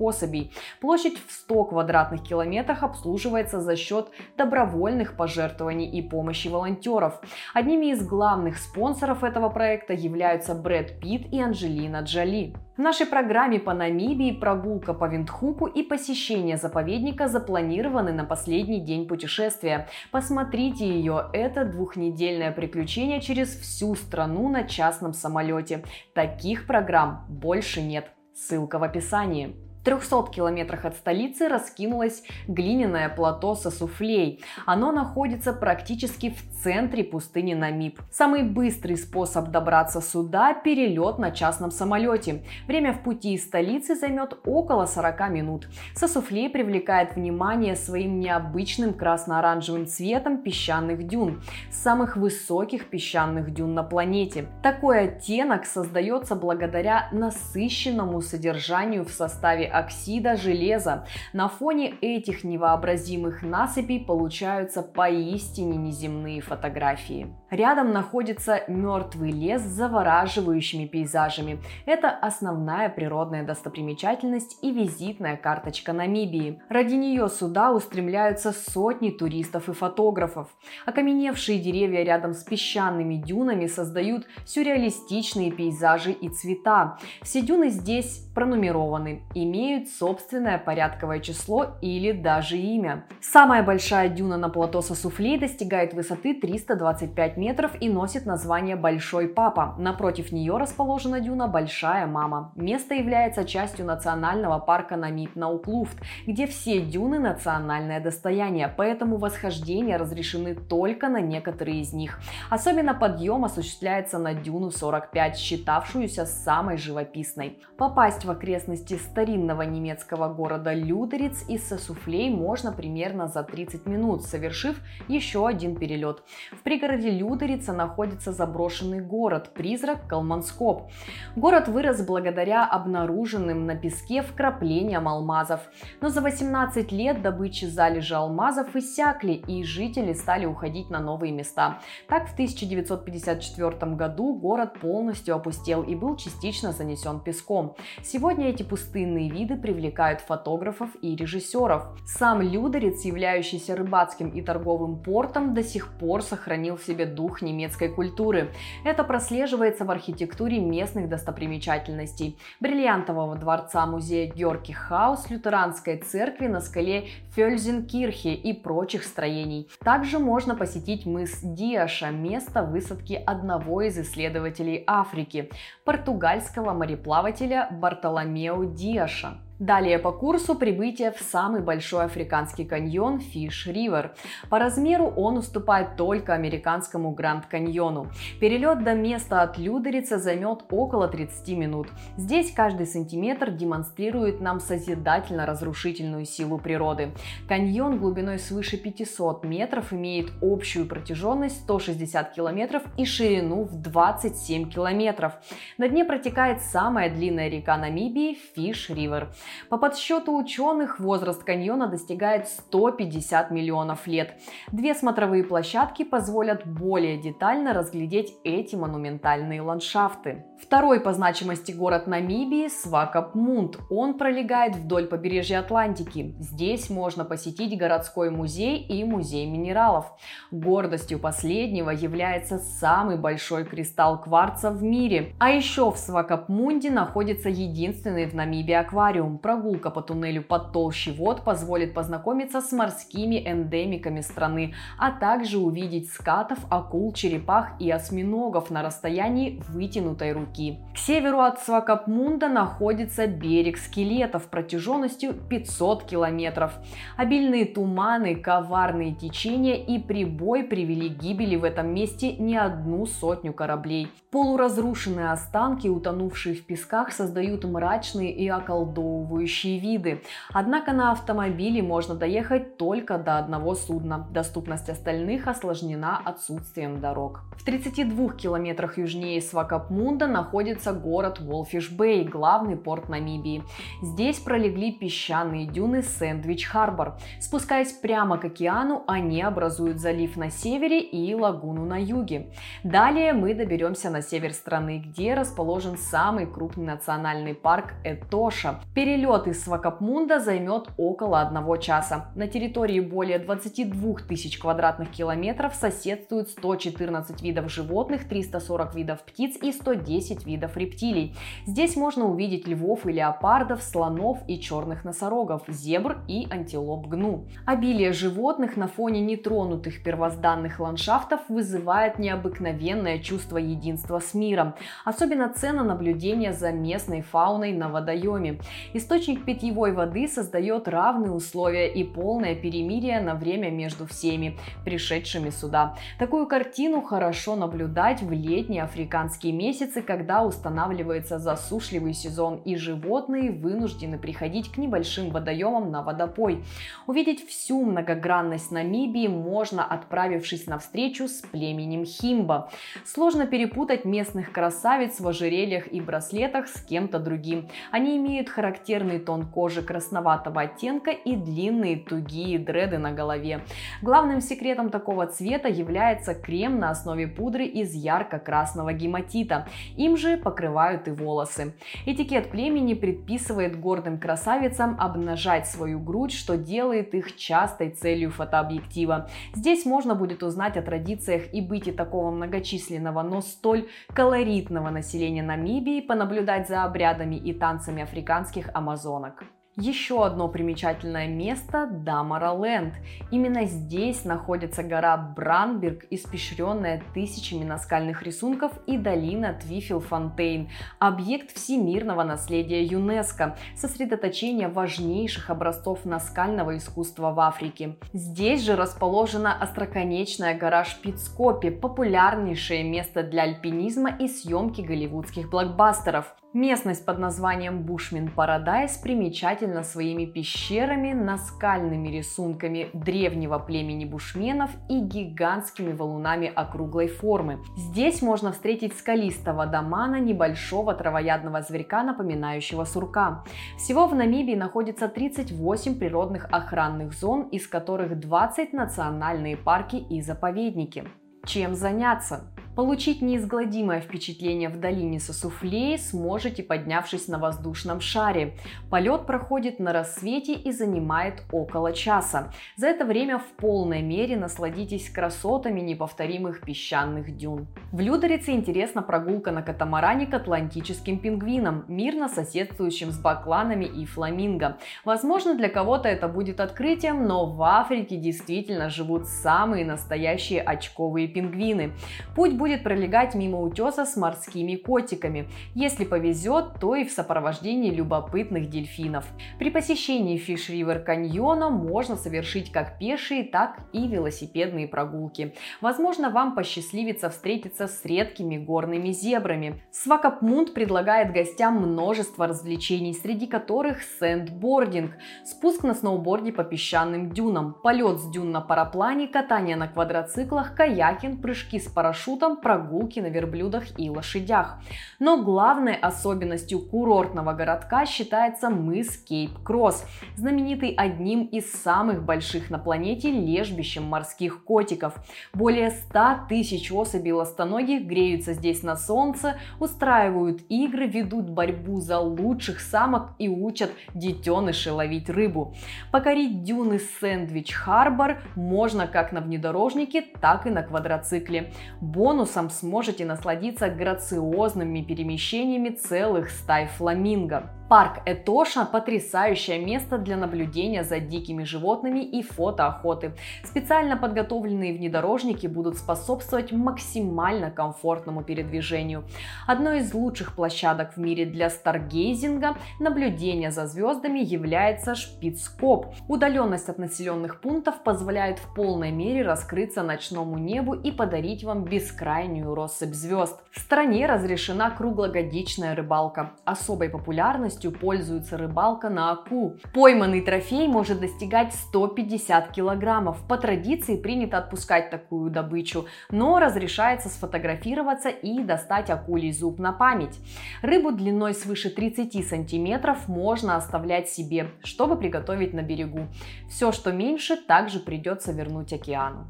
особей. 0.01 0.53
Площадь 0.81 1.19
в 1.27 1.33
100 1.33 1.65
квадратных 1.65 2.23
километрах 2.23 2.83
обслуживается 2.83 3.61
за 3.61 3.77
счет 3.77 4.09
добровольных 4.37 5.17
пожертвований 5.17 5.91
и 5.91 6.03
помощи 6.03 6.49
волонтеров. 6.49 7.21
Одними 7.55 7.93
из 7.93 8.07
главных 8.07 8.59
спонсоров 8.59 9.25
этого 9.25 9.49
проекта 9.49 9.93
являются 9.93 10.55
Брэд 10.55 11.01
Питт 11.01 11.33
и 11.33 11.41
Анджелина 11.41 12.01
Джоли. 12.03 12.55
В 12.81 12.83
нашей 12.83 13.05
программе 13.05 13.61
по 13.61 13.75
Намибии 13.75 14.33
прогулка 14.33 14.95
по 14.95 15.07
Виндхуку 15.07 15.67
и 15.67 15.83
посещение 15.83 16.57
заповедника 16.57 17.29
запланированы 17.29 18.11
на 18.13 18.25
последний 18.25 18.81
день 18.81 19.07
путешествия. 19.07 19.87
Посмотрите 20.11 20.89
ее, 20.89 21.29
это 21.35 21.67
двухнедельное 21.67 22.53
приключение 22.53 23.21
через 23.21 23.55
всю 23.55 23.95
страну 23.97 24.49
на 24.49 24.65
частном 24.65 25.13
самолете. 25.13 25.85
Таких 26.15 26.67
программ 26.67 27.27
больше 27.29 27.83
нет. 27.83 28.11
Ссылка 28.35 28.79
в 28.79 28.85
описании. 28.85 29.57
300 29.85 30.31
километрах 30.31 30.85
от 30.85 30.97
столицы 30.97 31.49
раскинулось 31.49 32.23
глиняное 32.47 33.09
плато 33.09 33.55
Сосуфлей. 33.55 34.43
Оно 34.67 34.93
находится 34.93 35.53
практически 35.53 36.31
в 36.31 36.63
центре 36.63 37.03
пустыни 37.03 37.55
Намиб. 37.55 38.01
Самый 38.11 38.43
быстрый 38.43 38.97
способ 38.97 39.49
добраться 39.49 40.01
сюда– 40.01 40.55
перелет 40.65 41.19
на 41.19 41.31
частном 41.31 41.71
самолете. 41.71 42.45
Время 42.67 42.93
в 42.93 43.03
пути 43.03 43.35
из 43.35 43.45
столицы 43.45 43.95
займет 43.95 44.39
около 44.45 44.87
40 44.87 45.31
минут. 45.31 45.69
Сосуфлей 45.95 46.51
привлекает 46.51 47.17
внимание 47.17 47.77
своим 47.77 48.21
необычным 48.21 48.93
красно-оранжевым 48.93 49.87
цветом 49.87 50.43
песчаных 50.43 51.07
дюн, 51.07 51.43
самых 51.71 52.17
высоких 52.17 52.91
песчаных 52.91 53.55
дюн 53.55 53.75
на 53.75 53.83
планете. 53.83 54.47
Такой 54.63 55.05
оттенок 55.05 55.65
создается 55.65 56.35
благодаря 56.35 57.09
насыщенному 57.13 58.21
содержанию 58.21 59.05
в 59.05 59.11
составе 59.11 59.71
оксида 59.81 60.37
железа. 60.37 61.07
На 61.33 61.49
фоне 61.49 61.95
этих 62.01 62.45
невообразимых 62.45 63.43
насыпей 63.43 64.05
получаются 64.05 64.83
поистине 64.83 65.77
неземные 65.77 66.41
фотографии. 66.41 67.35
Рядом 67.51 67.93
находится 67.93 68.63
мертвый 68.69 69.33
лес 69.33 69.63
с 69.63 69.67
завораживающими 69.67 70.87
пейзажами. 70.87 71.59
Это 71.85 72.11
основная 72.11 72.89
природная 72.89 73.45
достопримечательность 73.45 74.59
и 74.63 74.71
визитная 74.71 75.37
карточка 75.37 75.93
Намибии. 75.93 76.63
Ради 76.69 76.95
нее 76.95 77.29
сюда 77.29 77.73
устремляются 77.73 78.53
сотни 78.53 79.11
туристов 79.11 79.69
и 79.69 79.73
фотографов. 79.73 80.49
Окаменевшие 80.87 81.59
деревья 81.59 82.05
рядом 82.05 82.35
с 82.35 82.45
песчаными 82.45 83.17
дюнами 83.17 83.67
создают 83.67 84.27
сюрреалистичные 84.45 85.51
пейзажи 85.51 86.13
и 86.13 86.29
цвета. 86.29 86.99
Все 87.23 87.43
дюны 87.43 87.71
здесь 87.71 88.30
пронумерованы, 88.35 89.23
имеют 89.35 89.89
собственное 89.89 90.59
порядковое 90.59 91.21
число 91.21 91.77
или 91.81 92.13
даже 92.13 92.57
имя. 92.57 93.05
Самая 93.21 93.63
большая 93.63 94.09
дюна 94.09 94.37
на 94.37 94.49
плато 94.49 94.83
Сосуфлей 94.83 95.39
достигает 95.39 95.95
высоты 95.95 96.35
325 96.35 97.37
метров 97.37 97.73
и 97.81 97.89
носит 97.89 98.27
название 98.27 98.77
Большой 98.77 99.29
Папа. 99.29 99.75
Напротив 99.79 100.33
нее 100.33 100.57
расположена 100.57 101.21
дюна 101.21 101.49
Большая 101.49 102.07
Мама. 102.07 102.53
Место 102.55 102.95
является 102.95 103.45
частью 103.45 103.87
национального 103.87 104.59
парка 104.59 104.97
Намиб 104.97 105.35
Науклуфт, 105.37 105.99
где 106.27 106.47
все 106.47 106.81
дюны 106.81 107.19
национальное 107.19 108.01
достояние, 108.01 108.73
поэтому 108.75 109.17
восхождения 109.17 109.99
разрешены 109.99 110.55
только 110.55 111.09
на 111.09 111.21
некоторые 111.21 111.81
из 111.81 111.93
них. 111.93 112.21
Особенно 112.49 112.95
подъем 112.95 113.45
осуществляется 113.45 114.19
на 114.19 114.35
дюну 114.35 114.71
45, 114.71 115.37
считавшуюся 115.37 116.27
самой 116.27 116.77
живописной. 116.77 117.59
Попасть 117.77 118.20
в 118.25 118.31
окрестности 118.31 118.95
старинного 118.95 119.63
немецкого 119.63 120.33
города 120.33 120.73
Людериц 120.73 121.45
из 121.49 121.67
Сосуфлей 121.67 122.31
можно 122.31 122.73
примерно 122.73 123.29
за 123.29 123.43
30 123.43 123.87
минут, 123.87 124.23
совершив 124.23 124.81
еще 125.09 125.47
один 125.47 125.77
перелет. 125.77 126.23
В 126.53 126.63
пригороде 126.63 127.11
Людериц 127.11 127.51
Лутерица 127.51 127.73
находится 127.73 128.33
заброшенный 128.33 129.01
город, 129.01 129.51
призрак 129.55 130.07
Калманскоп. 130.07 130.91
Город 131.37 131.69
вырос 131.69 132.05
благодаря 132.05 132.67
обнаруженным 132.67 133.67
на 133.67 133.77
песке 133.77 134.23
вкраплениям 134.23 135.09
алмазов. 135.09 135.61
Но 136.01 136.09
за 136.09 136.21
18 136.21 136.93
лет 136.93 137.23
добычи 137.23 137.65
залежи 137.65 138.15
алмазов 138.15 138.77
иссякли, 138.77 139.33
и 139.33 139.65
жители 139.65 140.13
стали 140.13 140.45
уходить 140.47 140.91
на 140.91 141.01
новые 141.01 141.33
места. 141.33 141.79
Так, 142.09 142.29
в 142.29 142.33
1954 142.35 143.93
году 143.93 144.35
город 144.35 144.79
полностью 144.81 145.35
опустел 145.35 145.83
и 145.83 145.95
был 145.95 146.17
частично 146.17 146.73
занесен 146.73 147.21
песком. 147.21 147.75
Сегодня 148.13 148.49
эти 148.49 148.65
пустынные 148.65 149.31
виды 149.31 149.55
привлекают 149.55 150.21
фотографов 150.21 150.91
и 151.01 151.15
режиссеров. 151.15 151.97
Сам 152.05 152.43
Людерец, 152.43 153.05
являющийся 153.05 153.77
рыбацким 153.77 154.31
и 154.31 154.43
торговым 154.43 155.01
портом, 155.01 155.55
до 155.55 155.63
сих 155.63 155.93
пор 155.97 156.21
сохранил 156.23 156.77
в 156.77 156.83
себе 156.83 157.07
дух 157.07 157.41
немецкой 157.41 157.89
культуры. 157.89 158.51
Это 158.85 159.05
прослеживается 159.05 159.85
в 159.85 159.93
архитектуре 159.93 160.59
местных 160.59 161.09
достопримечательностей. 161.09 162.37
Бриллиантового 162.59 163.37
дворца 163.37 163.87
музея 163.87 164.29
Георги 164.29 164.73
Хаус, 164.73 165.31
лютеранской 165.31 165.99
церкви 165.99 166.49
на 166.49 166.61
скале 166.61 167.11
Фельзенкирхе 167.37 168.35
и 168.35 168.53
прочих 168.53 169.05
строений. 169.05 169.69
Также 169.85 170.19
можно 170.19 170.57
посетить 170.57 171.07
мыс 171.07 171.39
Диаша, 171.45 172.11
место 172.11 172.65
высадки 172.65 173.23
одного 173.25 173.83
из 173.83 173.97
исследователей 173.97 174.83
Африки, 174.89 175.49
португальского 175.85 176.73
мореплавателя 176.73 177.69
Бартоломео 178.01 178.65
Диаша. 178.65 179.37
Далее 179.61 179.99
по 179.99 180.11
курсу 180.11 180.55
прибытие 180.55 181.13
в 181.13 181.21
самый 181.21 181.61
большой 181.61 182.07
африканский 182.07 182.65
каньон 182.65 183.21
Фиш 183.21 183.67
Ривер. 183.67 184.15
По 184.49 184.59
размеру 184.59 185.09
он 185.09 185.37
уступает 185.37 185.97
только 185.97 186.33
американскому 186.33 187.11
Гранд 187.11 187.45
Каньону. 187.45 188.07
Перелет 188.41 188.83
до 188.85 188.95
места 188.95 189.43
от 189.43 189.59
Людерица 189.59 190.19
займет 190.19 190.65
около 190.71 191.09
30 191.09 191.59
минут. 191.59 191.89
Здесь 192.17 192.53
каждый 192.53 192.87
сантиметр 192.87 193.51
демонстрирует 193.51 194.41
нам 194.41 194.61
созидательно-разрушительную 194.61 196.25
силу 196.25 196.57
природы. 196.57 197.11
Каньон 197.47 197.99
глубиной 197.99 198.39
свыше 198.39 198.79
500 198.79 199.45
метров 199.45 199.93
имеет 199.93 200.31
общую 200.41 200.87
протяженность 200.87 201.61
160 201.65 202.33
километров 202.33 202.83
и 202.97 203.05
ширину 203.05 203.65
в 203.65 203.77
27 203.77 204.71
километров. 204.71 205.35
На 205.77 205.87
дне 205.87 206.07
протекает 206.07 206.63
самая 206.63 207.11
длинная 207.11 207.51
река 207.51 207.77
Намибии 207.77 208.39
Фиш 208.55 208.89
Ривер. 208.89 209.29
По 209.69 209.79
подсчету 209.79 210.37
ученых, 210.37 211.01
возраст 211.01 211.43
каньона 211.45 211.87
достигает 211.87 212.49
150 212.49 213.51
миллионов 213.51 214.07
лет. 214.07 214.35
Две 214.73 214.95
смотровые 214.95 215.45
площадки 215.45 216.05
позволят 216.05 216.67
более 216.67 217.17
детально 217.17 217.73
разглядеть 217.73 218.35
эти 218.45 218.77
монументальные 218.77 219.63
ландшафты. 219.63 220.45
Второй 220.61 221.01
по 221.01 221.13
значимости 221.13 221.73
город 221.73 222.07
Намибии– 222.07 222.69
Свакопмунд. 222.69 223.79
Он 223.89 224.19
пролегает 224.19 224.77
вдоль 224.77 225.07
побережья 225.07 225.61
Атлантики. 225.61 226.35
Здесь 226.39 226.91
можно 226.91 227.25
посетить 227.25 227.79
городской 227.79 228.31
музей 228.31 228.79
и 228.79 229.03
музей 229.05 229.47
минералов. 229.47 230.13
Гордостью 230.51 231.19
последнего 231.19 231.91
является 231.91 232.59
самый 232.59 233.17
большой 233.17 233.65
кристалл 233.65 234.21
кварца 234.21 234.71
в 234.71 234.83
мире. 234.83 235.35
А 235.39 235.51
еще 235.51 235.91
в 235.91 235.97
Свакопмунде 235.97 236.91
находится 236.91 237.49
единственный 237.49 238.27
в 238.27 238.35
Намибии 238.35 238.75
аквариум. 238.75 239.39
Прогулка 239.41 239.91
по 239.91 240.03
туннелю 240.03 240.43
под 240.43 240.73
толщей 240.73 241.15
вод 241.15 241.45
позволит 241.45 241.95
познакомиться 241.95 242.61
с 242.61 242.73
морскими 242.73 243.37
эндемиками 243.37 244.21
страны, 244.21 244.75
а 244.99 245.11
также 245.11 245.59
увидеть 245.59 246.13
скатов, 246.13 246.59
акул, 246.69 247.13
черепах 247.15 247.71
и 247.79 247.91
осьминогов 247.91 248.71
на 248.71 248.83
расстоянии 248.83 249.63
вытянутой 249.69 250.33
руки. 250.33 250.79
К 250.95 250.99
северу 250.99 251.41
от 251.41 251.61
Свакапмунда 251.61 252.49
находится 252.49 253.27
берег 253.27 253.79
скелетов 253.79 254.49
протяженностью 254.49 255.33
500 255.33 256.05
километров. 256.05 256.75
Обильные 257.17 257.65
туманы, 257.65 258.37
коварные 258.37 259.15
течения 259.15 259.77
и 259.77 259.99
прибой 259.99 260.65
привели 260.65 261.09
к 261.09 261.19
гибели 261.19 261.57
в 261.57 261.65
этом 261.65 261.95
месте 261.95 262.37
не 262.37 262.57
одну 262.57 263.07
сотню 263.07 263.55
кораблей. 263.55 264.09
Полуразрушенные 264.31 265.33
останки, 265.33 265.89
утонувшие 265.89 266.55
в 266.55 266.65
песках, 266.65 267.13
создают 267.13 267.65
мрачные 267.65 268.33
и 268.33 268.49
околдовывающие 268.49 269.30
завоевывающие 269.31 269.79
виды. 269.79 270.23
Однако 270.53 270.93
на 270.93 271.13
автомобиле 271.13 271.83
можно 271.83 272.15
доехать 272.15 272.77
только 272.77 273.19
до 273.19 273.39
одного 273.39 273.75
судна. 273.75 274.27
Доступность 274.31 274.89
остальных 274.89 275.47
осложнена 275.47 276.21
отсутствием 276.25 277.01
дорог. 277.01 277.43
В 277.57 277.65
32 277.65 278.33
километрах 278.33 278.99
южнее 278.99 279.41
Свакапмунда 279.41 280.27
находится 280.27 280.93
город 280.93 281.41
Волфиш-Бэй, 281.41 282.25
главный 282.25 282.77
порт 282.77 283.09
Намибии. 283.09 283.63
Здесь 284.03 284.39
пролегли 284.39 284.93
песчаные 284.93 285.67
дюны 285.67 286.03
Сэндвич-Харбор. 286.03 287.19
Спускаясь 287.41 287.93
прямо 287.93 288.39
к 288.39 288.45
океану, 288.45 289.05
они 289.07 289.43
образуют 289.43 289.99
залив 289.99 290.37
на 290.37 290.51
севере 290.51 291.01
и 291.01 291.35
лагуну 291.35 291.85
на 291.85 292.01
юге. 292.01 292.53
Далее 292.83 293.33
мы 293.33 293.55
доберемся 293.55 294.11
на 294.11 294.23
север 294.23 294.53
страны, 294.53 295.03
где 295.07 295.35
расположен 295.35 295.97
самый 295.99 296.47
крупный 296.47 296.87
национальный 296.87 297.55
парк 297.55 297.95
Этоша. 298.05 298.81
Перелет 299.11 299.49
из 299.49 299.65
Свакапмунда 299.65 300.39
займет 300.39 300.91
около 300.97 301.41
одного 301.41 301.77
часа. 301.79 302.27
На 302.37 302.47
территории 302.47 303.01
более 303.01 303.41
22 303.41 304.21
тысяч 304.29 304.57
квадратных 304.57 305.11
километров 305.11 305.75
соседствуют 305.75 306.49
114 306.51 307.43
видов 307.43 307.73
животных, 307.73 308.29
340 308.29 308.95
видов 308.95 309.23
птиц 309.25 309.57
и 309.61 309.73
110 309.73 310.47
видов 310.47 310.77
рептилий. 310.77 311.35
Здесь 311.67 311.97
можно 311.97 312.27
увидеть 312.27 312.69
львов 312.69 313.05
и 313.05 313.11
леопардов, 313.11 313.83
слонов 313.83 314.39
и 314.47 314.61
черных 314.61 315.03
носорогов, 315.03 315.63
зебр 315.67 316.19
и 316.29 316.47
антилоп 316.49 317.09
гну. 317.09 317.49
Обилие 317.67 318.13
животных 318.13 318.77
на 318.77 318.87
фоне 318.87 319.23
нетронутых 319.23 320.05
первозданных 320.05 320.79
ландшафтов 320.79 321.41
вызывает 321.49 322.21
необыкновенное 322.21 323.19
чувство 323.19 323.57
единства 323.57 324.21
с 324.21 324.35
миром. 324.35 324.75
Особенно 325.05 325.53
ценно 325.53 325.83
наблюдение 325.83 326.53
за 326.53 326.71
местной 326.71 327.23
фауной 327.23 327.73
на 327.73 327.89
водоеме. 327.89 328.61
Источник 329.01 329.47
питьевой 329.47 329.93
воды 329.93 330.29
создает 330.29 330.87
равные 330.87 331.33
условия 331.33 331.91
и 331.91 332.05
полное 332.05 332.55
перемирие 332.55 333.19
на 333.23 333.35
время 333.35 333.71
между 333.71 334.07
всеми, 334.07 334.59
пришедшими 334.85 335.49
сюда. 335.49 335.97
Такую 336.19 336.47
картину 336.47 337.01
хорошо 337.01 337.57
наблюдать 337.57 338.21
в 338.21 338.31
летние 338.31 338.83
африканские 338.83 339.55
месяцы, 339.55 340.03
когда 340.03 340.45
устанавливается 340.45 341.39
засушливый 341.39 342.13
сезон 342.13 342.57
и 342.67 342.77
животные 342.77 343.51
вынуждены 343.51 344.19
приходить 344.19 344.71
к 344.71 344.77
небольшим 344.77 345.31
водоемам 345.31 345.91
на 345.91 346.03
водопой. 346.03 346.63
Увидеть 347.07 347.49
всю 347.49 347.83
многогранность 347.83 348.71
Намибии 348.71 349.29
можно, 349.29 349.83
отправившись 349.83 350.67
на 350.67 350.79
встречу 350.79 351.27
с 351.27 351.41
племенем 351.41 352.05
Химба. 352.05 352.71
Сложно 353.07 353.47
перепутать 353.47 354.05
местных 354.05 354.53
красавиц 354.53 355.21
в 355.21 355.27
ожерельях 355.27 355.91
и 355.91 356.03
браслетах 356.03 356.69
с 356.69 356.83
кем-то 356.83 357.19
другим. 357.19 357.67
Они 357.91 358.19
имеют 358.19 358.51
характерный 358.91 359.21
тон 359.21 359.47
кожи 359.47 359.83
красноватого 359.83 360.63
оттенка 360.63 361.11
и 361.11 361.37
длинные 361.37 361.97
тугие 361.97 362.59
дреды 362.59 362.99
на 362.99 363.13
голове. 363.13 363.61
Главным 364.03 364.41
секретом 364.41 364.91
такого 364.91 365.27
цвета 365.27 365.69
является 365.69 366.35
крем 366.35 366.81
на 366.81 366.91
основе 366.91 367.29
пудры 367.29 367.65
из 367.65 367.95
ярко-красного 367.95 368.93
гематита. 368.93 369.69
Им 369.97 370.17
же 370.17 370.37
покрывают 370.37 371.07
и 371.07 371.13
волосы. 371.13 371.75
Этикет 372.07 372.51
племени 372.51 372.95
предписывает 372.95 373.79
гордым 373.79 374.19
красавицам 374.19 374.97
обнажать 374.99 375.69
свою 375.69 376.01
грудь, 376.01 376.33
что 376.33 376.57
делает 376.57 377.15
их 377.15 377.37
частой 377.37 377.91
целью 377.91 378.31
фотообъектива. 378.31 379.29
Здесь 379.55 379.87
можно 379.87 380.15
будет 380.15 380.43
узнать 380.43 380.77
о 380.77 380.83
традициях 380.83 381.43
и 381.55 381.61
быте 381.61 381.93
такого 381.93 382.31
многочисленного, 382.31 383.23
но 383.23 383.41
столь 383.41 383.87
колоритного 384.13 384.91
населения 384.91 385.43
Намибии, 385.43 386.01
понаблюдать 386.01 386.69
за 386.69 386.83
обрядами 386.83 387.37
и 387.37 387.53
танцами 387.53 388.03
африканских 388.03 388.71
амазонок. 388.81 389.45
Еще 389.77 390.27
одно 390.27 390.49
примечательное 390.49 391.29
место– 391.29 391.87
Дамараленд. 391.91 392.93
Именно 393.31 393.67
здесь 393.67 394.25
находится 394.25 394.83
гора 394.83 395.17
Бранберг, 395.17 396.07
испещренная 396.11 397.03
тысячами 397.15 397.65
наскальных 397.65 398.25
рисунков, 398.25 398.73
и 398.87 398.99
долина 398.99 399.55
Твифилфонтейн– 399.55 400.71
объект 400.99 401.55
всемирного 401.55 402.25
наследия 402.25 402.85
ЮНЕСКО, 402.85 403.57
сосредоточение 403.77 404.69
важнейших 404.69 405.51
образцов 405.51 406.05
наскального 406.05 406.77
искусства 406.77 407.33
в 407.33 407.39
Африке. 407.39 407.97
Здесь 408.13 408.63
же 408.63 408.75
расположена 408.75 409.55
остроконечная 409.55 410.59
гора 410.59 410.85
Шпицкопи, 410.85 411.71
популярнейшее 411.71 412.83
место 412.83 413.23
для 413.23 413.45
альпинизма 413.45 414.11
и 414.11 414.27
съемки 414.27 414.81
голливудских 414.81 415.49
блокбастеров. 415.49 416.35
Местность 416.53 417.07
под 417.07 417.21
названием 417.21 417.85
Бушмин 417.85 418.29
Парадайз 418.29 418.97
примечательна 418.97 419.85
своими 419.85 420.25
пещерами, 420.25 421.13
наскальными 421.13 422.09
рисунками 422.09 422.91
древнего 422.93 423.61
племени 423.61 424.05
бушменов 424.05 424.71
и 424.89 424.99
гигантскими 424.99 425.93
валунами 425.93 426.53
округлой 426.53 427.07
формы. 427.07 427.61
Здесь 427.77 428.21
можно 428.21 428.51
встретить 428.51 428.99
скалистого 428.99 429.67
домана 429.67 430.19
небольшого 430.19 430.93
травоядного 430.93 431.63
зверька, 431.63 432.03
напоминающего 432.03 432.85
сурка. 432.85 433.45
Всего 433.79 434.09
в 434.09 434.15
Намибии 434.17 434.57
находится 434.57 435.07
38 435.07 436.01
природных 436.01 436.49
охранных 436.51 437.13
зон, 437.13 437.43
из 437.43 437.69
которых 437.69 438.19
20 438.19 438.73
национальные 438.73 439.57
парки 439.57 439.97
и 439.97 440.21
заповедники. 440.21 441.05
Чем 441.47 441.77
заняться? 441.77 442.53
Получить 442.77 443.21
неизгладимое 443.21 444.01
впечатление 444.01 444.69
в 444.69 444.79
долине 444.79 445.19
Сосуфлеи 445.19 445.97
сможете, 445.97 446.63
поднявшись 446.63 447.27
на 447.27 447.39
воздушном 447.39 448.01
шаре. 448.01 448.55
Полет 448.91 449.27
проходит 449.27 449.81
на 449.81 449.93
рассвете 449.93 450.55
и 450.55 450.71
занимает 450.71 451.43
около 451.51 451.93
часа. 451.93 452.53
За 452.77 452.87
это 452.87 453.05
время 453.05 453.39
в 453.39 453.47
полной 453.57 454.03
мере 454.03 454.37
насладитесь 454.37 455.11
красотами 455.11 455.81
неповторимых 455.81 456.61
песчаных 456.61 457.37
дюн. 457.37 457.67
В 457.91 457.99
Людорице 457.99 458.53
интересна 458.53 459.03
прогулка 459.03 459.51
на 459.51 459.63
катамаране 459.63 460.29
к 460.29 460.35
атлантическим 460.35 461.19
пингвинам, 461.19 461.85
мирно 461.89 462.29
соседствующим 462.29 463.11
с 463.11 463.19
бакланами 463.19 463.85
и 463.85 464.07
фламинго. 464.07 464.79
Возможно, 465.05 465.57
для 465.57 465.69
кого-то 465.69 466.09
это 466.09 466.29
будет 466.29 466.61
открытием, 466.61 467.27
но 467.27 467.47
в 467.47 467.61
Африке 467.65 468.17
действительно 468.17 468.91
живут 468.91 469.27
самые 469.27 469.85
настоящие 469.85 470.63
очковые 470.63 471.27
пингвины. 471.27 471.93
Путь 472.37 472.60
будет 472.61 472.83
пролегать 472.83 473.35
мимо 473.35 473.63
утеса 473.63 474.05
с 474.05 474.17
морскими 474.19 474.77
котиками. 474.77 475.49
Если 475.75 476.05
повезет, 476.05 476.75
то 476.79 476.95
и 476.95 477.07
в 477.07 477.11
сопровождении 477.11 477.91
любопытных 477.91 478.69
дельфинов. 478.69 479.25
При 479.59 479.71
посещении 479.71 480.37
Фиш 480.37 480.69
Ривер 480.69 481.01
каньона 481.01 481.71
можно 481.71 482.17
совершить 482.17 482.71
как 482.71 482.99
пешие, 482.99 483.45
так 483.45 483.79
и 483.95 484.07
велосипедные 484.07 484.89
прогулки. 484.89 485.55
Возможно, 485.81 486.29
вам 486.29 486.55
посчастливится 486.55 487.31
встретиться 487.31 487.89
с 487.89 488.05
редкими 488.05 488.59
горными 488.59 489.11
зебрами. 489.11 489.83
Свакапмунд 489.91 490.75
предлагает 490.75 491.33
гостям 491.33 491.77
множество 491.77 492.47
развлечений, 492.47 493.15
среди 493.15 493.47
которых 493.47 494.03
сэндбординг, 494.19 495.13
спуск 495.47 495.83
на 495.83 495.95
сноуборде 495.95 496.53
по 496.53 496.65
песчаным 496.65 497.31
дюнам, 497.31 497.73
полет 497.73 498.19
с 498.19 498.31
дюн 498.31 498.51
на 498.51 498.61
параплане, 498.61 499.29
катание 499.29 499.77
на 499.77 499.89
квадроциклах, 499.89 500.75
каякинг, 500.75 501.41
прыжки 501.41 501.81
с 501.81 501.89
парашютом, 501.89 502.50
спортом, 502.51 502.61
прогулки 502.71 503.21
на 503.21 503.27
верблюдах 503.27 503.85
и 503.99 504.11
лошадях. 504.11 504.79
Но 505.19 505.43
главной 505.43 505.95
особенностью 505.95 506.81
курортного 506.81 507.53
городка 507.53 508.07
считается 508.07 508.71
мыс 508.71 509.23
Кейп-Кросс, 509.29 510.05
знаменитый 510.37 510.91
одним 510.91 511.45
из 511.45 511.73
самых 511.73 512.25
больших 512.25 512.71
на 512.71 512.79
планете 512.79 513.31
лежбищем 513.31 514.05
морских 514.05 514.65
котиков. 514.65 515.15
Более 515.53 515.91
100 515.91 516.47
тысяч 516.49 516.93
особей 516.93 517.33
ластоногих 517.33 518.07
греются 518.07 518.55
здесь 518.55 518.83
на 518.83 518.97
солнце, 518.97 519.57
устраивают 519.79 520.63
игры, 520.69 521.07
ведут 521.07 521.51
борьбу 521.51 522.01
за 522.01 522.19
лучших 522.19 522.81
самок 522.81 523.31
и 523.39 523.49
учат 523.49 523.91
детенышей 524.15 524.93
ловить 524.93 525.29
рыбу. 525.29 525.75
Покорить 526.13 526.63
дюны 526.63 527.01
Сэндвич-Харбор 527.21 528.39
можно 528.55 529.07
как 529.07 529.33
на 529.33 529.41
внедорожнике, 529.41 530.23
так 530.41 530.67
и 530.67 530.71
на 530.71 530.83
квадроцикле. 530.83 531.73
Бонус 532.01 532.40
бонусом 532.41 532.71
сможете 532.71 533.27
насладиться 533.27 533.91
грациозными 533.91 535.03
перемещениями 535.03 535.91
целых 535.91 536.49
стай 536.51 536.87
фламинго. 536.87 537.71
Парк 537.91 538.21
Этоша– 538.25 538.85
потрясающее 538.93 539.85
место 539.85 540.17
для 540.17 540.37
наблюдения 540.37 541.03
за 541.03 541.19
дикими 541.19 541.65
животными 541.65 542.21
и 542.21 542.41
фотоохоты. 542.41 543.33
Специально 543.65 544.17
подготовленные 544.17 544.97
внедорожники 544.97 545.67
будут 545.67 545.97
способствовать 545.97 546.71
максимально 546.71 547.73
комфортному 547.73 548.45
передвижению. 548.45 549.25
Одной 549.67 549.99
из 549.99 550.15
лучших 550.15 550.55
площадок 550.55 551.15
в 551.15 551.17
мире 551.17 551.47
для 551.47 551.69
старгейзинга 551.69 552.77
наблюдения 553.01 553.73
за 553.73 553.89
звездами 553.89 554.39
является 554.39 555.17
Шпицкоп. 555.17 556.15
Удаленность 556.29 556.89
от 556.89 556.99
населенных 556.99 557.61
пунктов 557.61 558.05
позволяет 558.05 558.61
в 558.61 558.73
полной 558.73 559.11
мере 559.11 559.43
раскрыться 559.43 560.05
ночному 560.05 560.59
небу 560.59 560.95
и 560.95 561.11
подарить 561.11 561.65
вам 561.65 561.83
бескрайнюю 561.83 562.73
россыпь 562.73 563.15
звезд. 563.15 563.59
В 563.73 563.81
стране 563.81 564.27
разрешена 564.27 564.91
круглогодичная 564.91 565.97
рыбалка. 565.97 566.53
Особой 566.65 567.09
популярностью 567.09 567.80
популярностью 567.81 567.93
пользуется 567.93 568.57
рыбалка 568.57 569.09
на 569.09 569.33
акул. 569.33 569.79
Пойманный 569.95 570.41
трофей 570.43 570.87
может 570.89 571.21
достигать 571.21 571.73
150 571.73 572.73
килограммов. 572.73 573.39
По 573.49 573.57
традиции 573.57 574.17
принято 574.17 574.59
отпускать 574.59 575.11
такую 575.11 575.51
добычу, 575.51 576.07
но 576.31 576.59
разрешается 576.59 577.29
сфотографироваться 577.29 578.29
и 578.29 578.63
достать 578.63 579.11
акулий 579.11 579.53
зуб 579.53 579.79
на 579.79 579.93
память. 579.93 580.39
Рыбу 580.83 581.13
длиной 581.13 581.55
свыше 581.55 581.91
30 581.91 582.47
сантиметров 582.47 583.29
можно 583.29 583.77
оставлять 583.77 584.29
себе, 584.29 584.71
чтобы 584.85 585.17
приготовить 585.17 585.75
на 585.75 585.83
берегу. 585.83 586.27
Все, 586.69 586.93
что 586.93 587.13
меньше, 587.13 587.57
также 587.57 588.01
придется 588.01 588.53
вернуть 588.53 588.93
океану. 588.93 589.47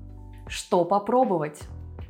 Что 0.46 0.84
попробовать? 0.84 1.60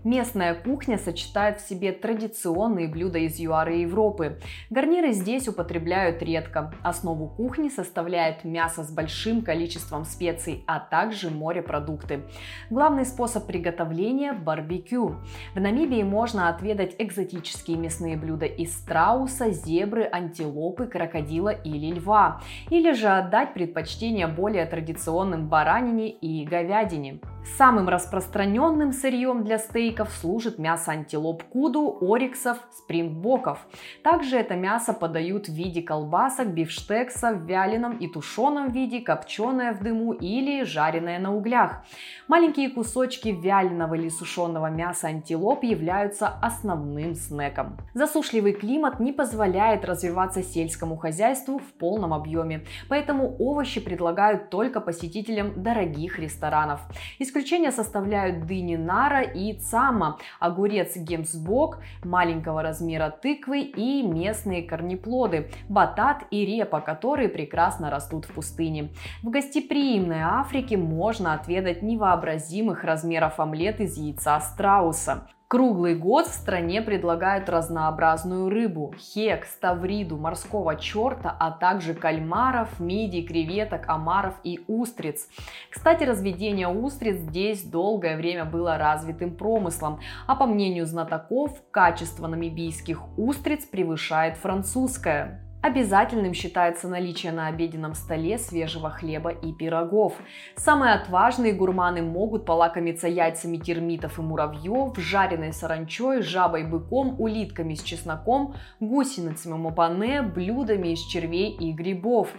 Местная 0.03 0.55
кухня 0.55 0.97
сочетает 0.97 1.61
в 1.61 1.69
себе 1.69 1.93
традиционные 1.93 2.89
блюда 2.89 3.19
из 3.19 3.39
ЮАР 3.39 3.69
и 3.69 3.81
Европы. 3.83 4.41
Гарниры 4.71 5.13
здесь 5.13 5.47
употребляют 5.47 6.23
редко. 6.23 6.73
Основу 6.83 7.29
кухни 7.29 7.69
составляет 7.69 8.43
мясо 8.45 8.83
с 8.83 8.91
большим 8.91 9.43
количеством 9.43 10.07
специй, 10.07 10.65
а 10.67 10.81
также 10.81 11.29
морепродукты. 11.29 12.23
Главный 12.71 13.05
способ 13.05 13.47
приготовления– 13.47 14.33
барбекю. 14.45 15.17
В 15.55 15.61
Намибии 15.61 16.03
можно 16.03 16.49
отведать 16.49 16.95
экзотические 16.99 17.77
мясные 17.77 18.17
блюда 18.17 18.47
из 18.47 18.75
страуса, 18.75 19.51
зебры, 19.51 20.09
антилопы, 20.11 20.87
крокодила 20.87 21.51
или 21.51 21.93
льва. 21.93 22.41
Или 22.71 22.93
же 22.93 23.09
отдать 23.09 23.53
предпочтение 23.53 24.29
более 24.29 24.65
традиционным 24.65 25.49
баранине 25.49 26.09
и 26.09 26.47
говядине. 26.47 27.21
Самым 27.57 27.89
распространенным 27.89 28.93
сырьем 28.93 29.45
для 29.45 29.59
стейков 29.91 30.11
служит 30.13 30.59
мясо 30.59 30.93
антилоп 30.93 31.43
куду, 31.45 31.99
ориксов, 32.01 32.59
спрингбоков. 32.73 33.59
Также 34.03 34.37
это 34.37 34.55
мясо 34.55 34.93
подают 34.93 35.49
в 35.49 35.53
виде 35.53 35.83
колбасок, 35.83 36.49
бифштекса, 36.49 37.33
в 37.33 37.45
вяленом 37.47 37.99
и 37.99 38.07
тушеном 38.07 38.71
виде, 38.71 39.01
копченое 39.01 39.73
в 39.73 39.83
дыму 39.83 40.13
или 40.13 40.63
жареное 40.63 41.19
на 41.19 41.35
углях. 41.35 41.83
Маленькие 42.29 42.71
кусочки 42.71 43.29
вяленого 43.29 43.95
или 43.95 44.09
сушеного 44.09 44.71
мяса 44.71 45.09
антилоп 45.09 45.65
являются 45.65 46.29
основным 46.29 47.15
снеком. 47.15 47.77
Засушливый 47.95 48.53
климат 48.53 49.01
не 49.01 49.13
позволяет 49.13 49.85
развиваться 49.85 50.43
сельскому 50.43 50.97
хозяйству 50.97 51.59
в 51.59 51.73
полном 51.79 52.15
объеме, 52.15 52.65
поэтому 52.89 53.37
овощи 53.39 53.81
предлагают 53.81 54.51
только 54.51 54.81
посетителям 54.81 55.63
дорогих 55.63 56.21
ресторанов. 56.21 56.81
Исключение 57.19 57.73
составляют 57.73 58.47
дыни 58.47 58.77
нара 58.77 59.23
и 59.23 59.59
цама, 59.81 60.19
огурец 60.39 60.97
гемсбок, 60.97 61.79
маленького 62.05 62.63
размера 62.63 63.11
тыквы 63.11 63.61
и 63.61 64.03
местные 64.03 64.63
корнеплоды, 64.63 65.51
батат 65.69 66.25
и 66.31 66.45
репа, 66.45 66.81
которые 66.81 67.29
прекрасно 67.31 67.91
растут 67.91 68.27
в 68.27 68.35
пустыне. 68.35 68.91
В 69.23 69.31
гостеприимной 69.31 70.21
Африке 70.21 70.77
можно 70.77 71.33
отведать 71.33 71.83
невообразимых 71.83 72.85
размеров 72.85 73.41
омлет 73.41 73.81
из 73.81 73.97
яйца 73.97 74.39
страуса. 74.41 75.27
Круглый 75.51 75.97
год 75.97 76.29
в 76.29 76.33
стране 76.33 76.81
предлагают 76.81 77.49
разнообразную 77.49 78.49
рыбу, 78.49 78.95
хек, 78.97 79.45
ставриду, 79.47 80.17
морского 80.17 80.77
черта, 80.77 81.37
а 81.41 81.51
также 81.51 81.93
кальмаров, 81.93 82.79
мидий, 82.79 83.27
креветок, 83.27 83.89
омаров 83.89 84.37
и 84.45 84.61
устриц. 84.69 85.27
Кстати, 85.69 86.05
разведение 86.05 86.69
устриц 86.69 87.17
здесь 87.17 87.65
долгое 87.65 88.17
время 88.17 88.45
было 88.45 88.79
развитым 88.79 89.35
промыслом, 89.35 89.99
а 90.29 90.37
по 90.37 90.47
мнению 90.47 90.87
знатоков, 90.87 91.51
качество 91.73 92.29
намибийских 92.29 93.03
устриц 93.19 93.65
превышает 93.65 94.37
французское. 94.37 95.50
Обязательным 95.63 96.33
считается 96.33 96.89
наличие 96.89 97.33
на 97.33 97.49
обеденном 97.49 97.93
столе 97.93 98.39
свежего 98.39 98.89
хлеба 98.89 99.29
и 99.29 99.53
пирогов. 99.53 100.15
Самые 100.57 100.95
отважные 100.95 101.53
гурманы 101.53 102.01
могут 102.01 102.47
полакомиться 102.47 103.07
яйцами 103.07 103.59
термитов 103.59 104.19
и 104.19 104.23
муравьев, 104.23 104.97
жареной 104.97 105.53
саранчой, 105.53 106.23
жабой, 106.23 106.65
быком, 106.65 107.21
улитками 107.21 107.75
с 107.75 107.83
чесноком, 107.83 108.55
гусеницами 108.81 109.53
мопане, 109.53 110.23
блюдами 110.23 110.95
из 110.95 111.01
червей 111.01 111.51
и 111.51 111.73
грибов. 111.73 112.31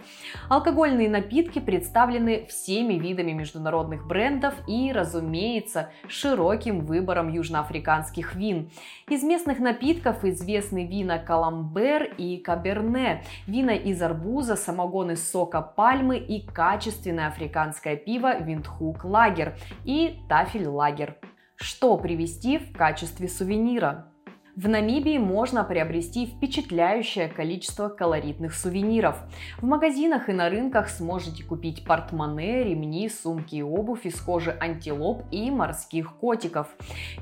Алкогольные 0.48 1.08
напитки 1.08 1.60
представлены 1.60 2.46
всеми 2.46 2.94
видами 2.94 3.30
международных 3.30 4.04
брендов 4.04 4.54
и, 4.66 4.90
разумеется, 4.90 5.90
широким 6.08 6.80
выбором 6.80 7.28
южноафриканских 7.28 8.34
вин. 8.34 8.68
Из 9.08 9.22
местных 9.22 9.60
напитков 9.60 10.24
известны 10.24 10.88
вина 10.88 11.18
Каламбер 11.18 12.14
и 12.18 12.38
Каберне, 12.38 13.11
вина 13.46 13.74
из 13.74 14.00
арбуза, 14.02 14.56
самогон 14.56 15.10
из 15.12 15.30
сока 15.30 15.60
пальмы 15.60 16.18
и 16.18 16.46
качественное 16.46 17.28
африканское 17.28 17.96
пиво 17.96 18.38
Виндхук 18.38 19.04
Лагер 19.04 19.56
и 19.84 20.20
Тафель 20.28 20.68
Лагер. 20.68 21.16
Что 21.56 21.96
привезти 21.96 22.58
в 22.58 22.72
качестве 22.72 23.28
сувенира? 23.28 24.11
В 24.54 24.68
Намибии 24.68 25.16
можно 25.16 25.64
приобрести 25.64 26.26
впечатляющее 26.26 27.26
количество 27.26 27.88
колоритных 27.88 28.54
сувениров. 28.54 29.16
В 29.56 29.64
магазинах 29.64 30.28
и 30.28 30.34
на 30.34 30.50
рынках 30.50 30.90
сможете 30.90 31.42
купить 31.42 31.86
портмоне, 31.86 32.62
ремни, 32.62 33.08
сумки 33.08 33.54
и 33.54 33.62
обувь 33.62 34.04
из 34.04 34.20
кожи 34.20 34.54
антилоп 34.60 35.22
и 35.30 35.50
морских 35.50 36.16
котиков. 36.16 36.66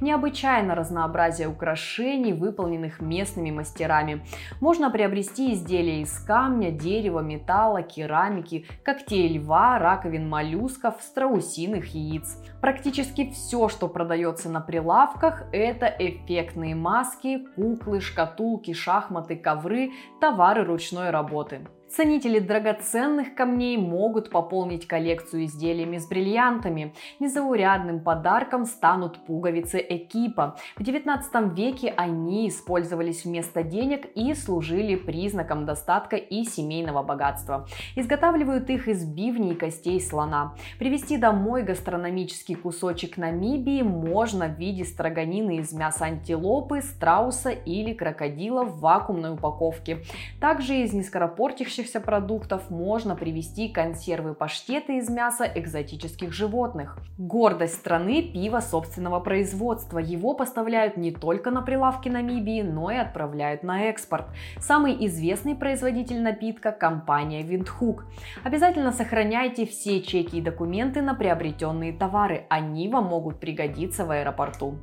Необычайно 0.00 0.74
разнообразие 0.74 1.46
украшений, 1.46 2.32
выполненных 2.32 3.00
местными 3.00 3.52
мастерами. 3.52 4.26
Можно 4.60 4.90
приобрести 4.90 5.54
изделия 5.54 6.02
из 6.02 6.12
камня, 6.18 6.72
дерева, 6.72 7.20
металла, 7.20 7.82
керамики, 7.82 8.66
когтей 8.82 9.38
льва, 9.38 9.78
раковин 9.78 10.28
моллюсков, 10.28 10.96
страусиных 11.00 11.94
яиц. 11.94 12.42
Практически 12.60 13.30
все, 13.30 13.68
что 13.68 13.88
продается 13.88 14.50
на 14.50 14.60
прилавках, 14.60 15.44
это 15.50 15.86
эффектные 15.86 16.74
маски, 16.74 17.46
куклы, 17.56 18.00
шкатулки, 18.00 18.74
шахматы, 18.74 19.36
ковры, 19.36 19.92
товары 20.20 20.64
ручной 20.64 21.10
работы. 21.10 21.66
Ценители 21.90 22.38
драгоценных 22.38 23.34
камней 23.34 23.76
могут 23.76 24.30
пополнить 24.30 24.86
коллекцию 24.86 25.46
изделиями 25.46 25.98
с 25.98 26.06
бриллиантами. 26.06 26.94
Незаурядным 27.18 27.98
подарком 27.98 28.64
станут 28.64 29.18
пуговицы 29.26 29.84
экипа. 29.88 30.56
В 30.76 30.84
19 30.84 31.52
веке 31.58 31.92
они 31.96 32.48
использовались 32.48 33.24
вместо 33.24 33.64
денег 33.64 34.06
и 34.14 34.34
служили 34.34 34.94
признаком 34.94 35.66
достатка 35.66 36.14
и 36.14 36.44
семейного 36.44 37.02
богатства. 37.02 37.66
Изготавливают 37.96 38.70
их 38.70 38.86
из 38.86 39.04
бивней 39.04 39.54
и 39.54 39.56
костей 39.56 40.00
слона. 40.00 40.54
Привезти 40.78 41.16
домой 41.16 41.64
гастрономический 41.64 42.54
кусочек 42.54 43.16
Намибии 43.16 43.82
можно 43.82 44.46
в 44.46 44.56
виде 44.60 44.84
строганины 44.84 45.56
из 45.56 45.72
мяса 45.72 46.04
антилопы, 46.04 46.82
страуса 46.82 47.50
или 47.50 47.94
крокодила 47.94 48.62
в 48.62 48.78
вакуумной 48.78 49.32
упаковке. 49.32 50.04
Также 50.40 50.76
из 50.76 50.92
нескоропортящихся 50.92 51.79
имеющихся 51.80 52.00
продуктов 52.00 52.70
можно 52.70 53.16
привезти 53.16 53.68
консервы 53.68 54.34
паштеты 54.34 54.98
из 54.98 55.08
мяса 55.08 55.44
экзотических 55.44 56.32
животных. 56.32 56.98
Гордость 57.18 57.74
страны– 57.74 58.22
пиво 58.34 58.60
собственного 58.60 59.20
производства. 59.20 59.98
Его 59.98 60.34
поставляют 60.34 60.96
не 60.96 61.10
только 61.10 61.50
на 61.50 61.62
прилавки 61.62 62.08
Намибии, 62.08 62.62
но 62.62 62.90
и 62.90 62.96
отправляют 62.96 63.62
на 63.62 63.84
экспорт. 63.84 64.26
Самый 64.58 65.06
известный 65.06 65.54
производитель 65.54 66.20
напитка– 66.20 66.72
компания 66.80 67.42
Windhoek. 67.42 68.02
Обязательно 68.44 68.92
сохраняйте 68.92 69.64
все 69.64 70.02
чеки 70.02 70.36
и 70.36 70.42
документы 70.42 71.00
на 71.00 71.14
приобретенные 71.14 71.92
товары. 71.92 72.44
Они 72.50 72.88
вам 72.88 73.06
могут 73.06 73.40
пригодиться 73.40 74.04
в 74.04 74.10
аэропорту. 74.10 74.74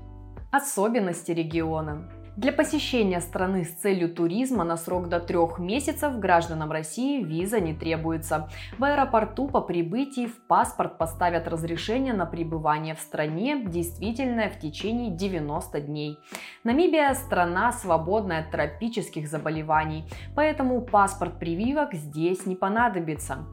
Особенности 0.52 1.32
региона. 1.32 2.10
Для 2.38 2.54
посещения 2.54 3.19
страны 3.19 3.65
с 3.65 3.71
целью 3.82 4.13
туризма 4.13 4.63
на 4.63 4.78
срок 4.78 5.10
до 5.10 5.19
трех 5.19 5.58
месяцев 5.58 6.19
гражданам 6.19 6.71
России 6.71 7.23
виза 7.23 7.60
не 7.60 7.73
требуется. 7.73 8.47
В 8.78 8.84
аэропорту 8.84 9.47
по 9.47 9.60
прибытии 9.60 10.28
в 10.28 10.45
паспорт 10.45 11.00
поставят 11.00 11.47
разрешение 11.47 12.13
на 12.13 12.28
пребывание 12.28 12.93
в 12.93 13.00
стране, 13.00 13.63
действительное 13.65 14.52
в 14.52 14.60
течение 14.60 15.10
90 15.10 15.82
дней. 15.82 16.19
Намибия– 16.63 17.12
страна, 17.15 17.71
свободная 17.71 18.41
от 18.41 18.52
тропических 18.52 19.28
заболеваний, 19.28 20.06
поэтому 20.36 20.82
паспорт 20.82 21.39
прививок 21.39 21.95
здесь 21.95 22.45
не 22.45 22.56
понадобится. 22.56 23.47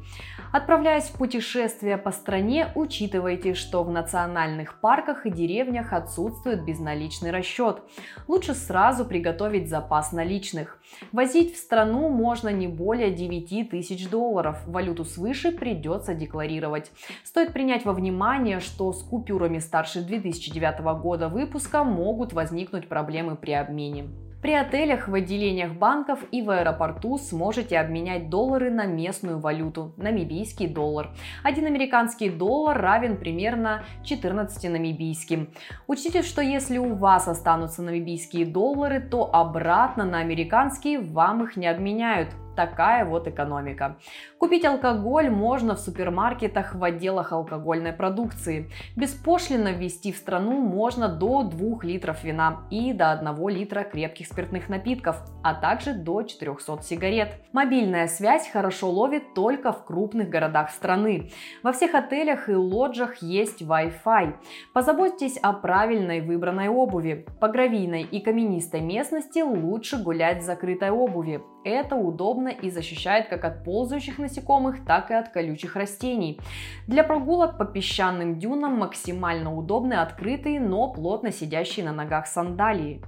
Отправляясь 0.52 1.04
в 1.04 1.16
путешествие 1.16 1.96
по 1.96 2.12
стране, 2.12 2.70
учитывайте, 2.74 3.54
что 3.54 3.82
в 3.82 3.90
национальных 3.90 4.78
парках 4.80 5.24
и 5.24 5.30
деревнях 5.30 5.94
отсутствует 5.94 6.66
безналичный 6.66 7.30
расчет. 7.30 7.82
Лучше 8.28 8.52
сразу 8.74 9.04
приготовить 9.04 9.68
запас 9.68 10.10
наличных. 10.10 10.80
Возить 11.12 11.54
в 11.54 11.58
страну 11.58 12.08
можно 12.08 12.48
не 12.48 12.66
более 12.66 13.12
9 13.12 13.70
тысяч 13.70 14.10
долларов. 14.10 14.60
Валюту 14.66 15.04
свыше 15.04 15.52
придется 15.52 16.12
декларировать. 16.12 16.90
Стоит 17.22 17.52
принять 17.52 17.84
во 17.84 17.92
внимание, 17.92 18.58
что 18.58 18.92
с 18.92 19.00
купюрами 19.04 19.60
старше 19.60 20.00
2009 20.00 20.80
года 21.00 21.28
выпуска 21.28 21.84
могут 21.84 22.32
возникнуть 22.32 22.88
проблемы 22.88 23.36
при 23.36 23.52
обмене. 23.52 24.08
При 24.44 24.52
отелях, 24.52 25.08
в 25.08 25.14
отделениях 25.14 25.72
банков 25.72 26.18
и 26.30 26.42
в 26.42 26.50
аэропорту 26.50 27.16
сможете 27.16 27.78
обменять 27.78 28.28
доллары 28.28 28.70
на 28.70 28.84
местную 28.84 29.38
валюту– 29.38 29.94
намибийский 29.96 30.66
доллар. 30.66 31.08
Один 31.42 31.64
американский 31.64 32.28
доллар 32.28 32.78
равен 32.78 33.16
примерно 33.16 33.84
14 34.04 34.70
намибийским. 34.70 35.48
Учтите, 35.86 36.20
что 36.20 36.42
если 36.42 36.76
у 36.76 36.94
вас 36.94 37.26
останутся 37.26 37.80
намибийские 37.80 38.44
доллары, 38.44 39.00
то 39.00 39.34
обратно 39.34 40.04
на 40.04 40.18
американские 40.18 41.00
вам 41.00 41.44
их 41.44 41.56
не 41.56 41.66
обменяют. 41.66 42.28
Такая 42.56 43.04
вот 43.04 43.26
экономика. 43.26 43.96
Купить 44.38 44.64
алкоголь 44.64 45.28
можно 45.28 45.74
в 45.74 45.80
супермаркетах 45.80 46.74
в 46.74 46.84
отделах 46.84 47.32
алкогольной 47.32 47.92
продукции. 47.92 48.70
Беспошлино 48.96 49.72
ввести 49.72 50.12
в 50.12 50.16
страну 50.16 50.60
можно 50.60 51.08
до 51.08 51.42
2 51.42 51.78
литров 51.82 52.22
вина 52.22 52.66
и 52.70 52.92
до 52.92 53.12
1 53.12 53.48
литра 53.48 53.82
крепких 53.82 54.26
спиртных 54.26 54.68
напитков, 54.68 55.16
а 55.42 55.54
также 55.54 55.94
до 55.94 56.22
400 56.22 56.82
сигарет. 56.82 57.40
Мобильная 57.52 58.06
связь 58.06 58.48
хорошо 58.48 58.90
ловит 58.90 59.34
только 59.34 59.72
в 59.72 59.84
крупных 59.84 60.28
городах 60.28 60.70
страны. 60.70 61.30
Во 61.62 61.72
всех 61.72 61.94
отелях 61.94 62.48
и 62.48 62.54
лоджах 62.54 63.16
есть 63.16 63.62
Wi-Fi. 63.62 64.34
Позаботьтесь 64.72 65.38
о 65.38 65.52
правильной 65.52 66.20
выбранной 66.20 66.68
обуви. 66.68 67.26
По 67.40 67.48
гравийной 67.48 68.02
и 68.02 68.20
каменистой 68.20 68.80
местности 68.80 69.40
лучше 69.40 69.96
гулять 69.96 70.42
в 70.42 70.46
закрытой 70.46 70.90
обуви. 70.90 71.42
Это 71.64 71.96
удобно 71.96 72.48
и 72.48 72.70
защищает 72.70 73.28
как 73.28 73.44
от 73.44 73.64
ползающих 73.64 74.18
насекомых, 74.18 74.84
так 74.84 75.10
и 75.10 75.14
от 75.14 75.30
колючих 75.30 75.76
растений. 75.76 76.38
Для 76.86 77.02
прогулок 77.04 77.56
по 77.56 77.64
песчаным 77.64 78.38
дюнам 78.38 78.74
максимально 78.74 79.56
удобны 79.56 79.94
открытые, 79.94 80.60
но 80.60 80.92
плотно 80.92 81.32
сидящие 81.32 81.86
на 81.86 81.92
ногах 81.92 82.26
сандалии. 82.26 83.00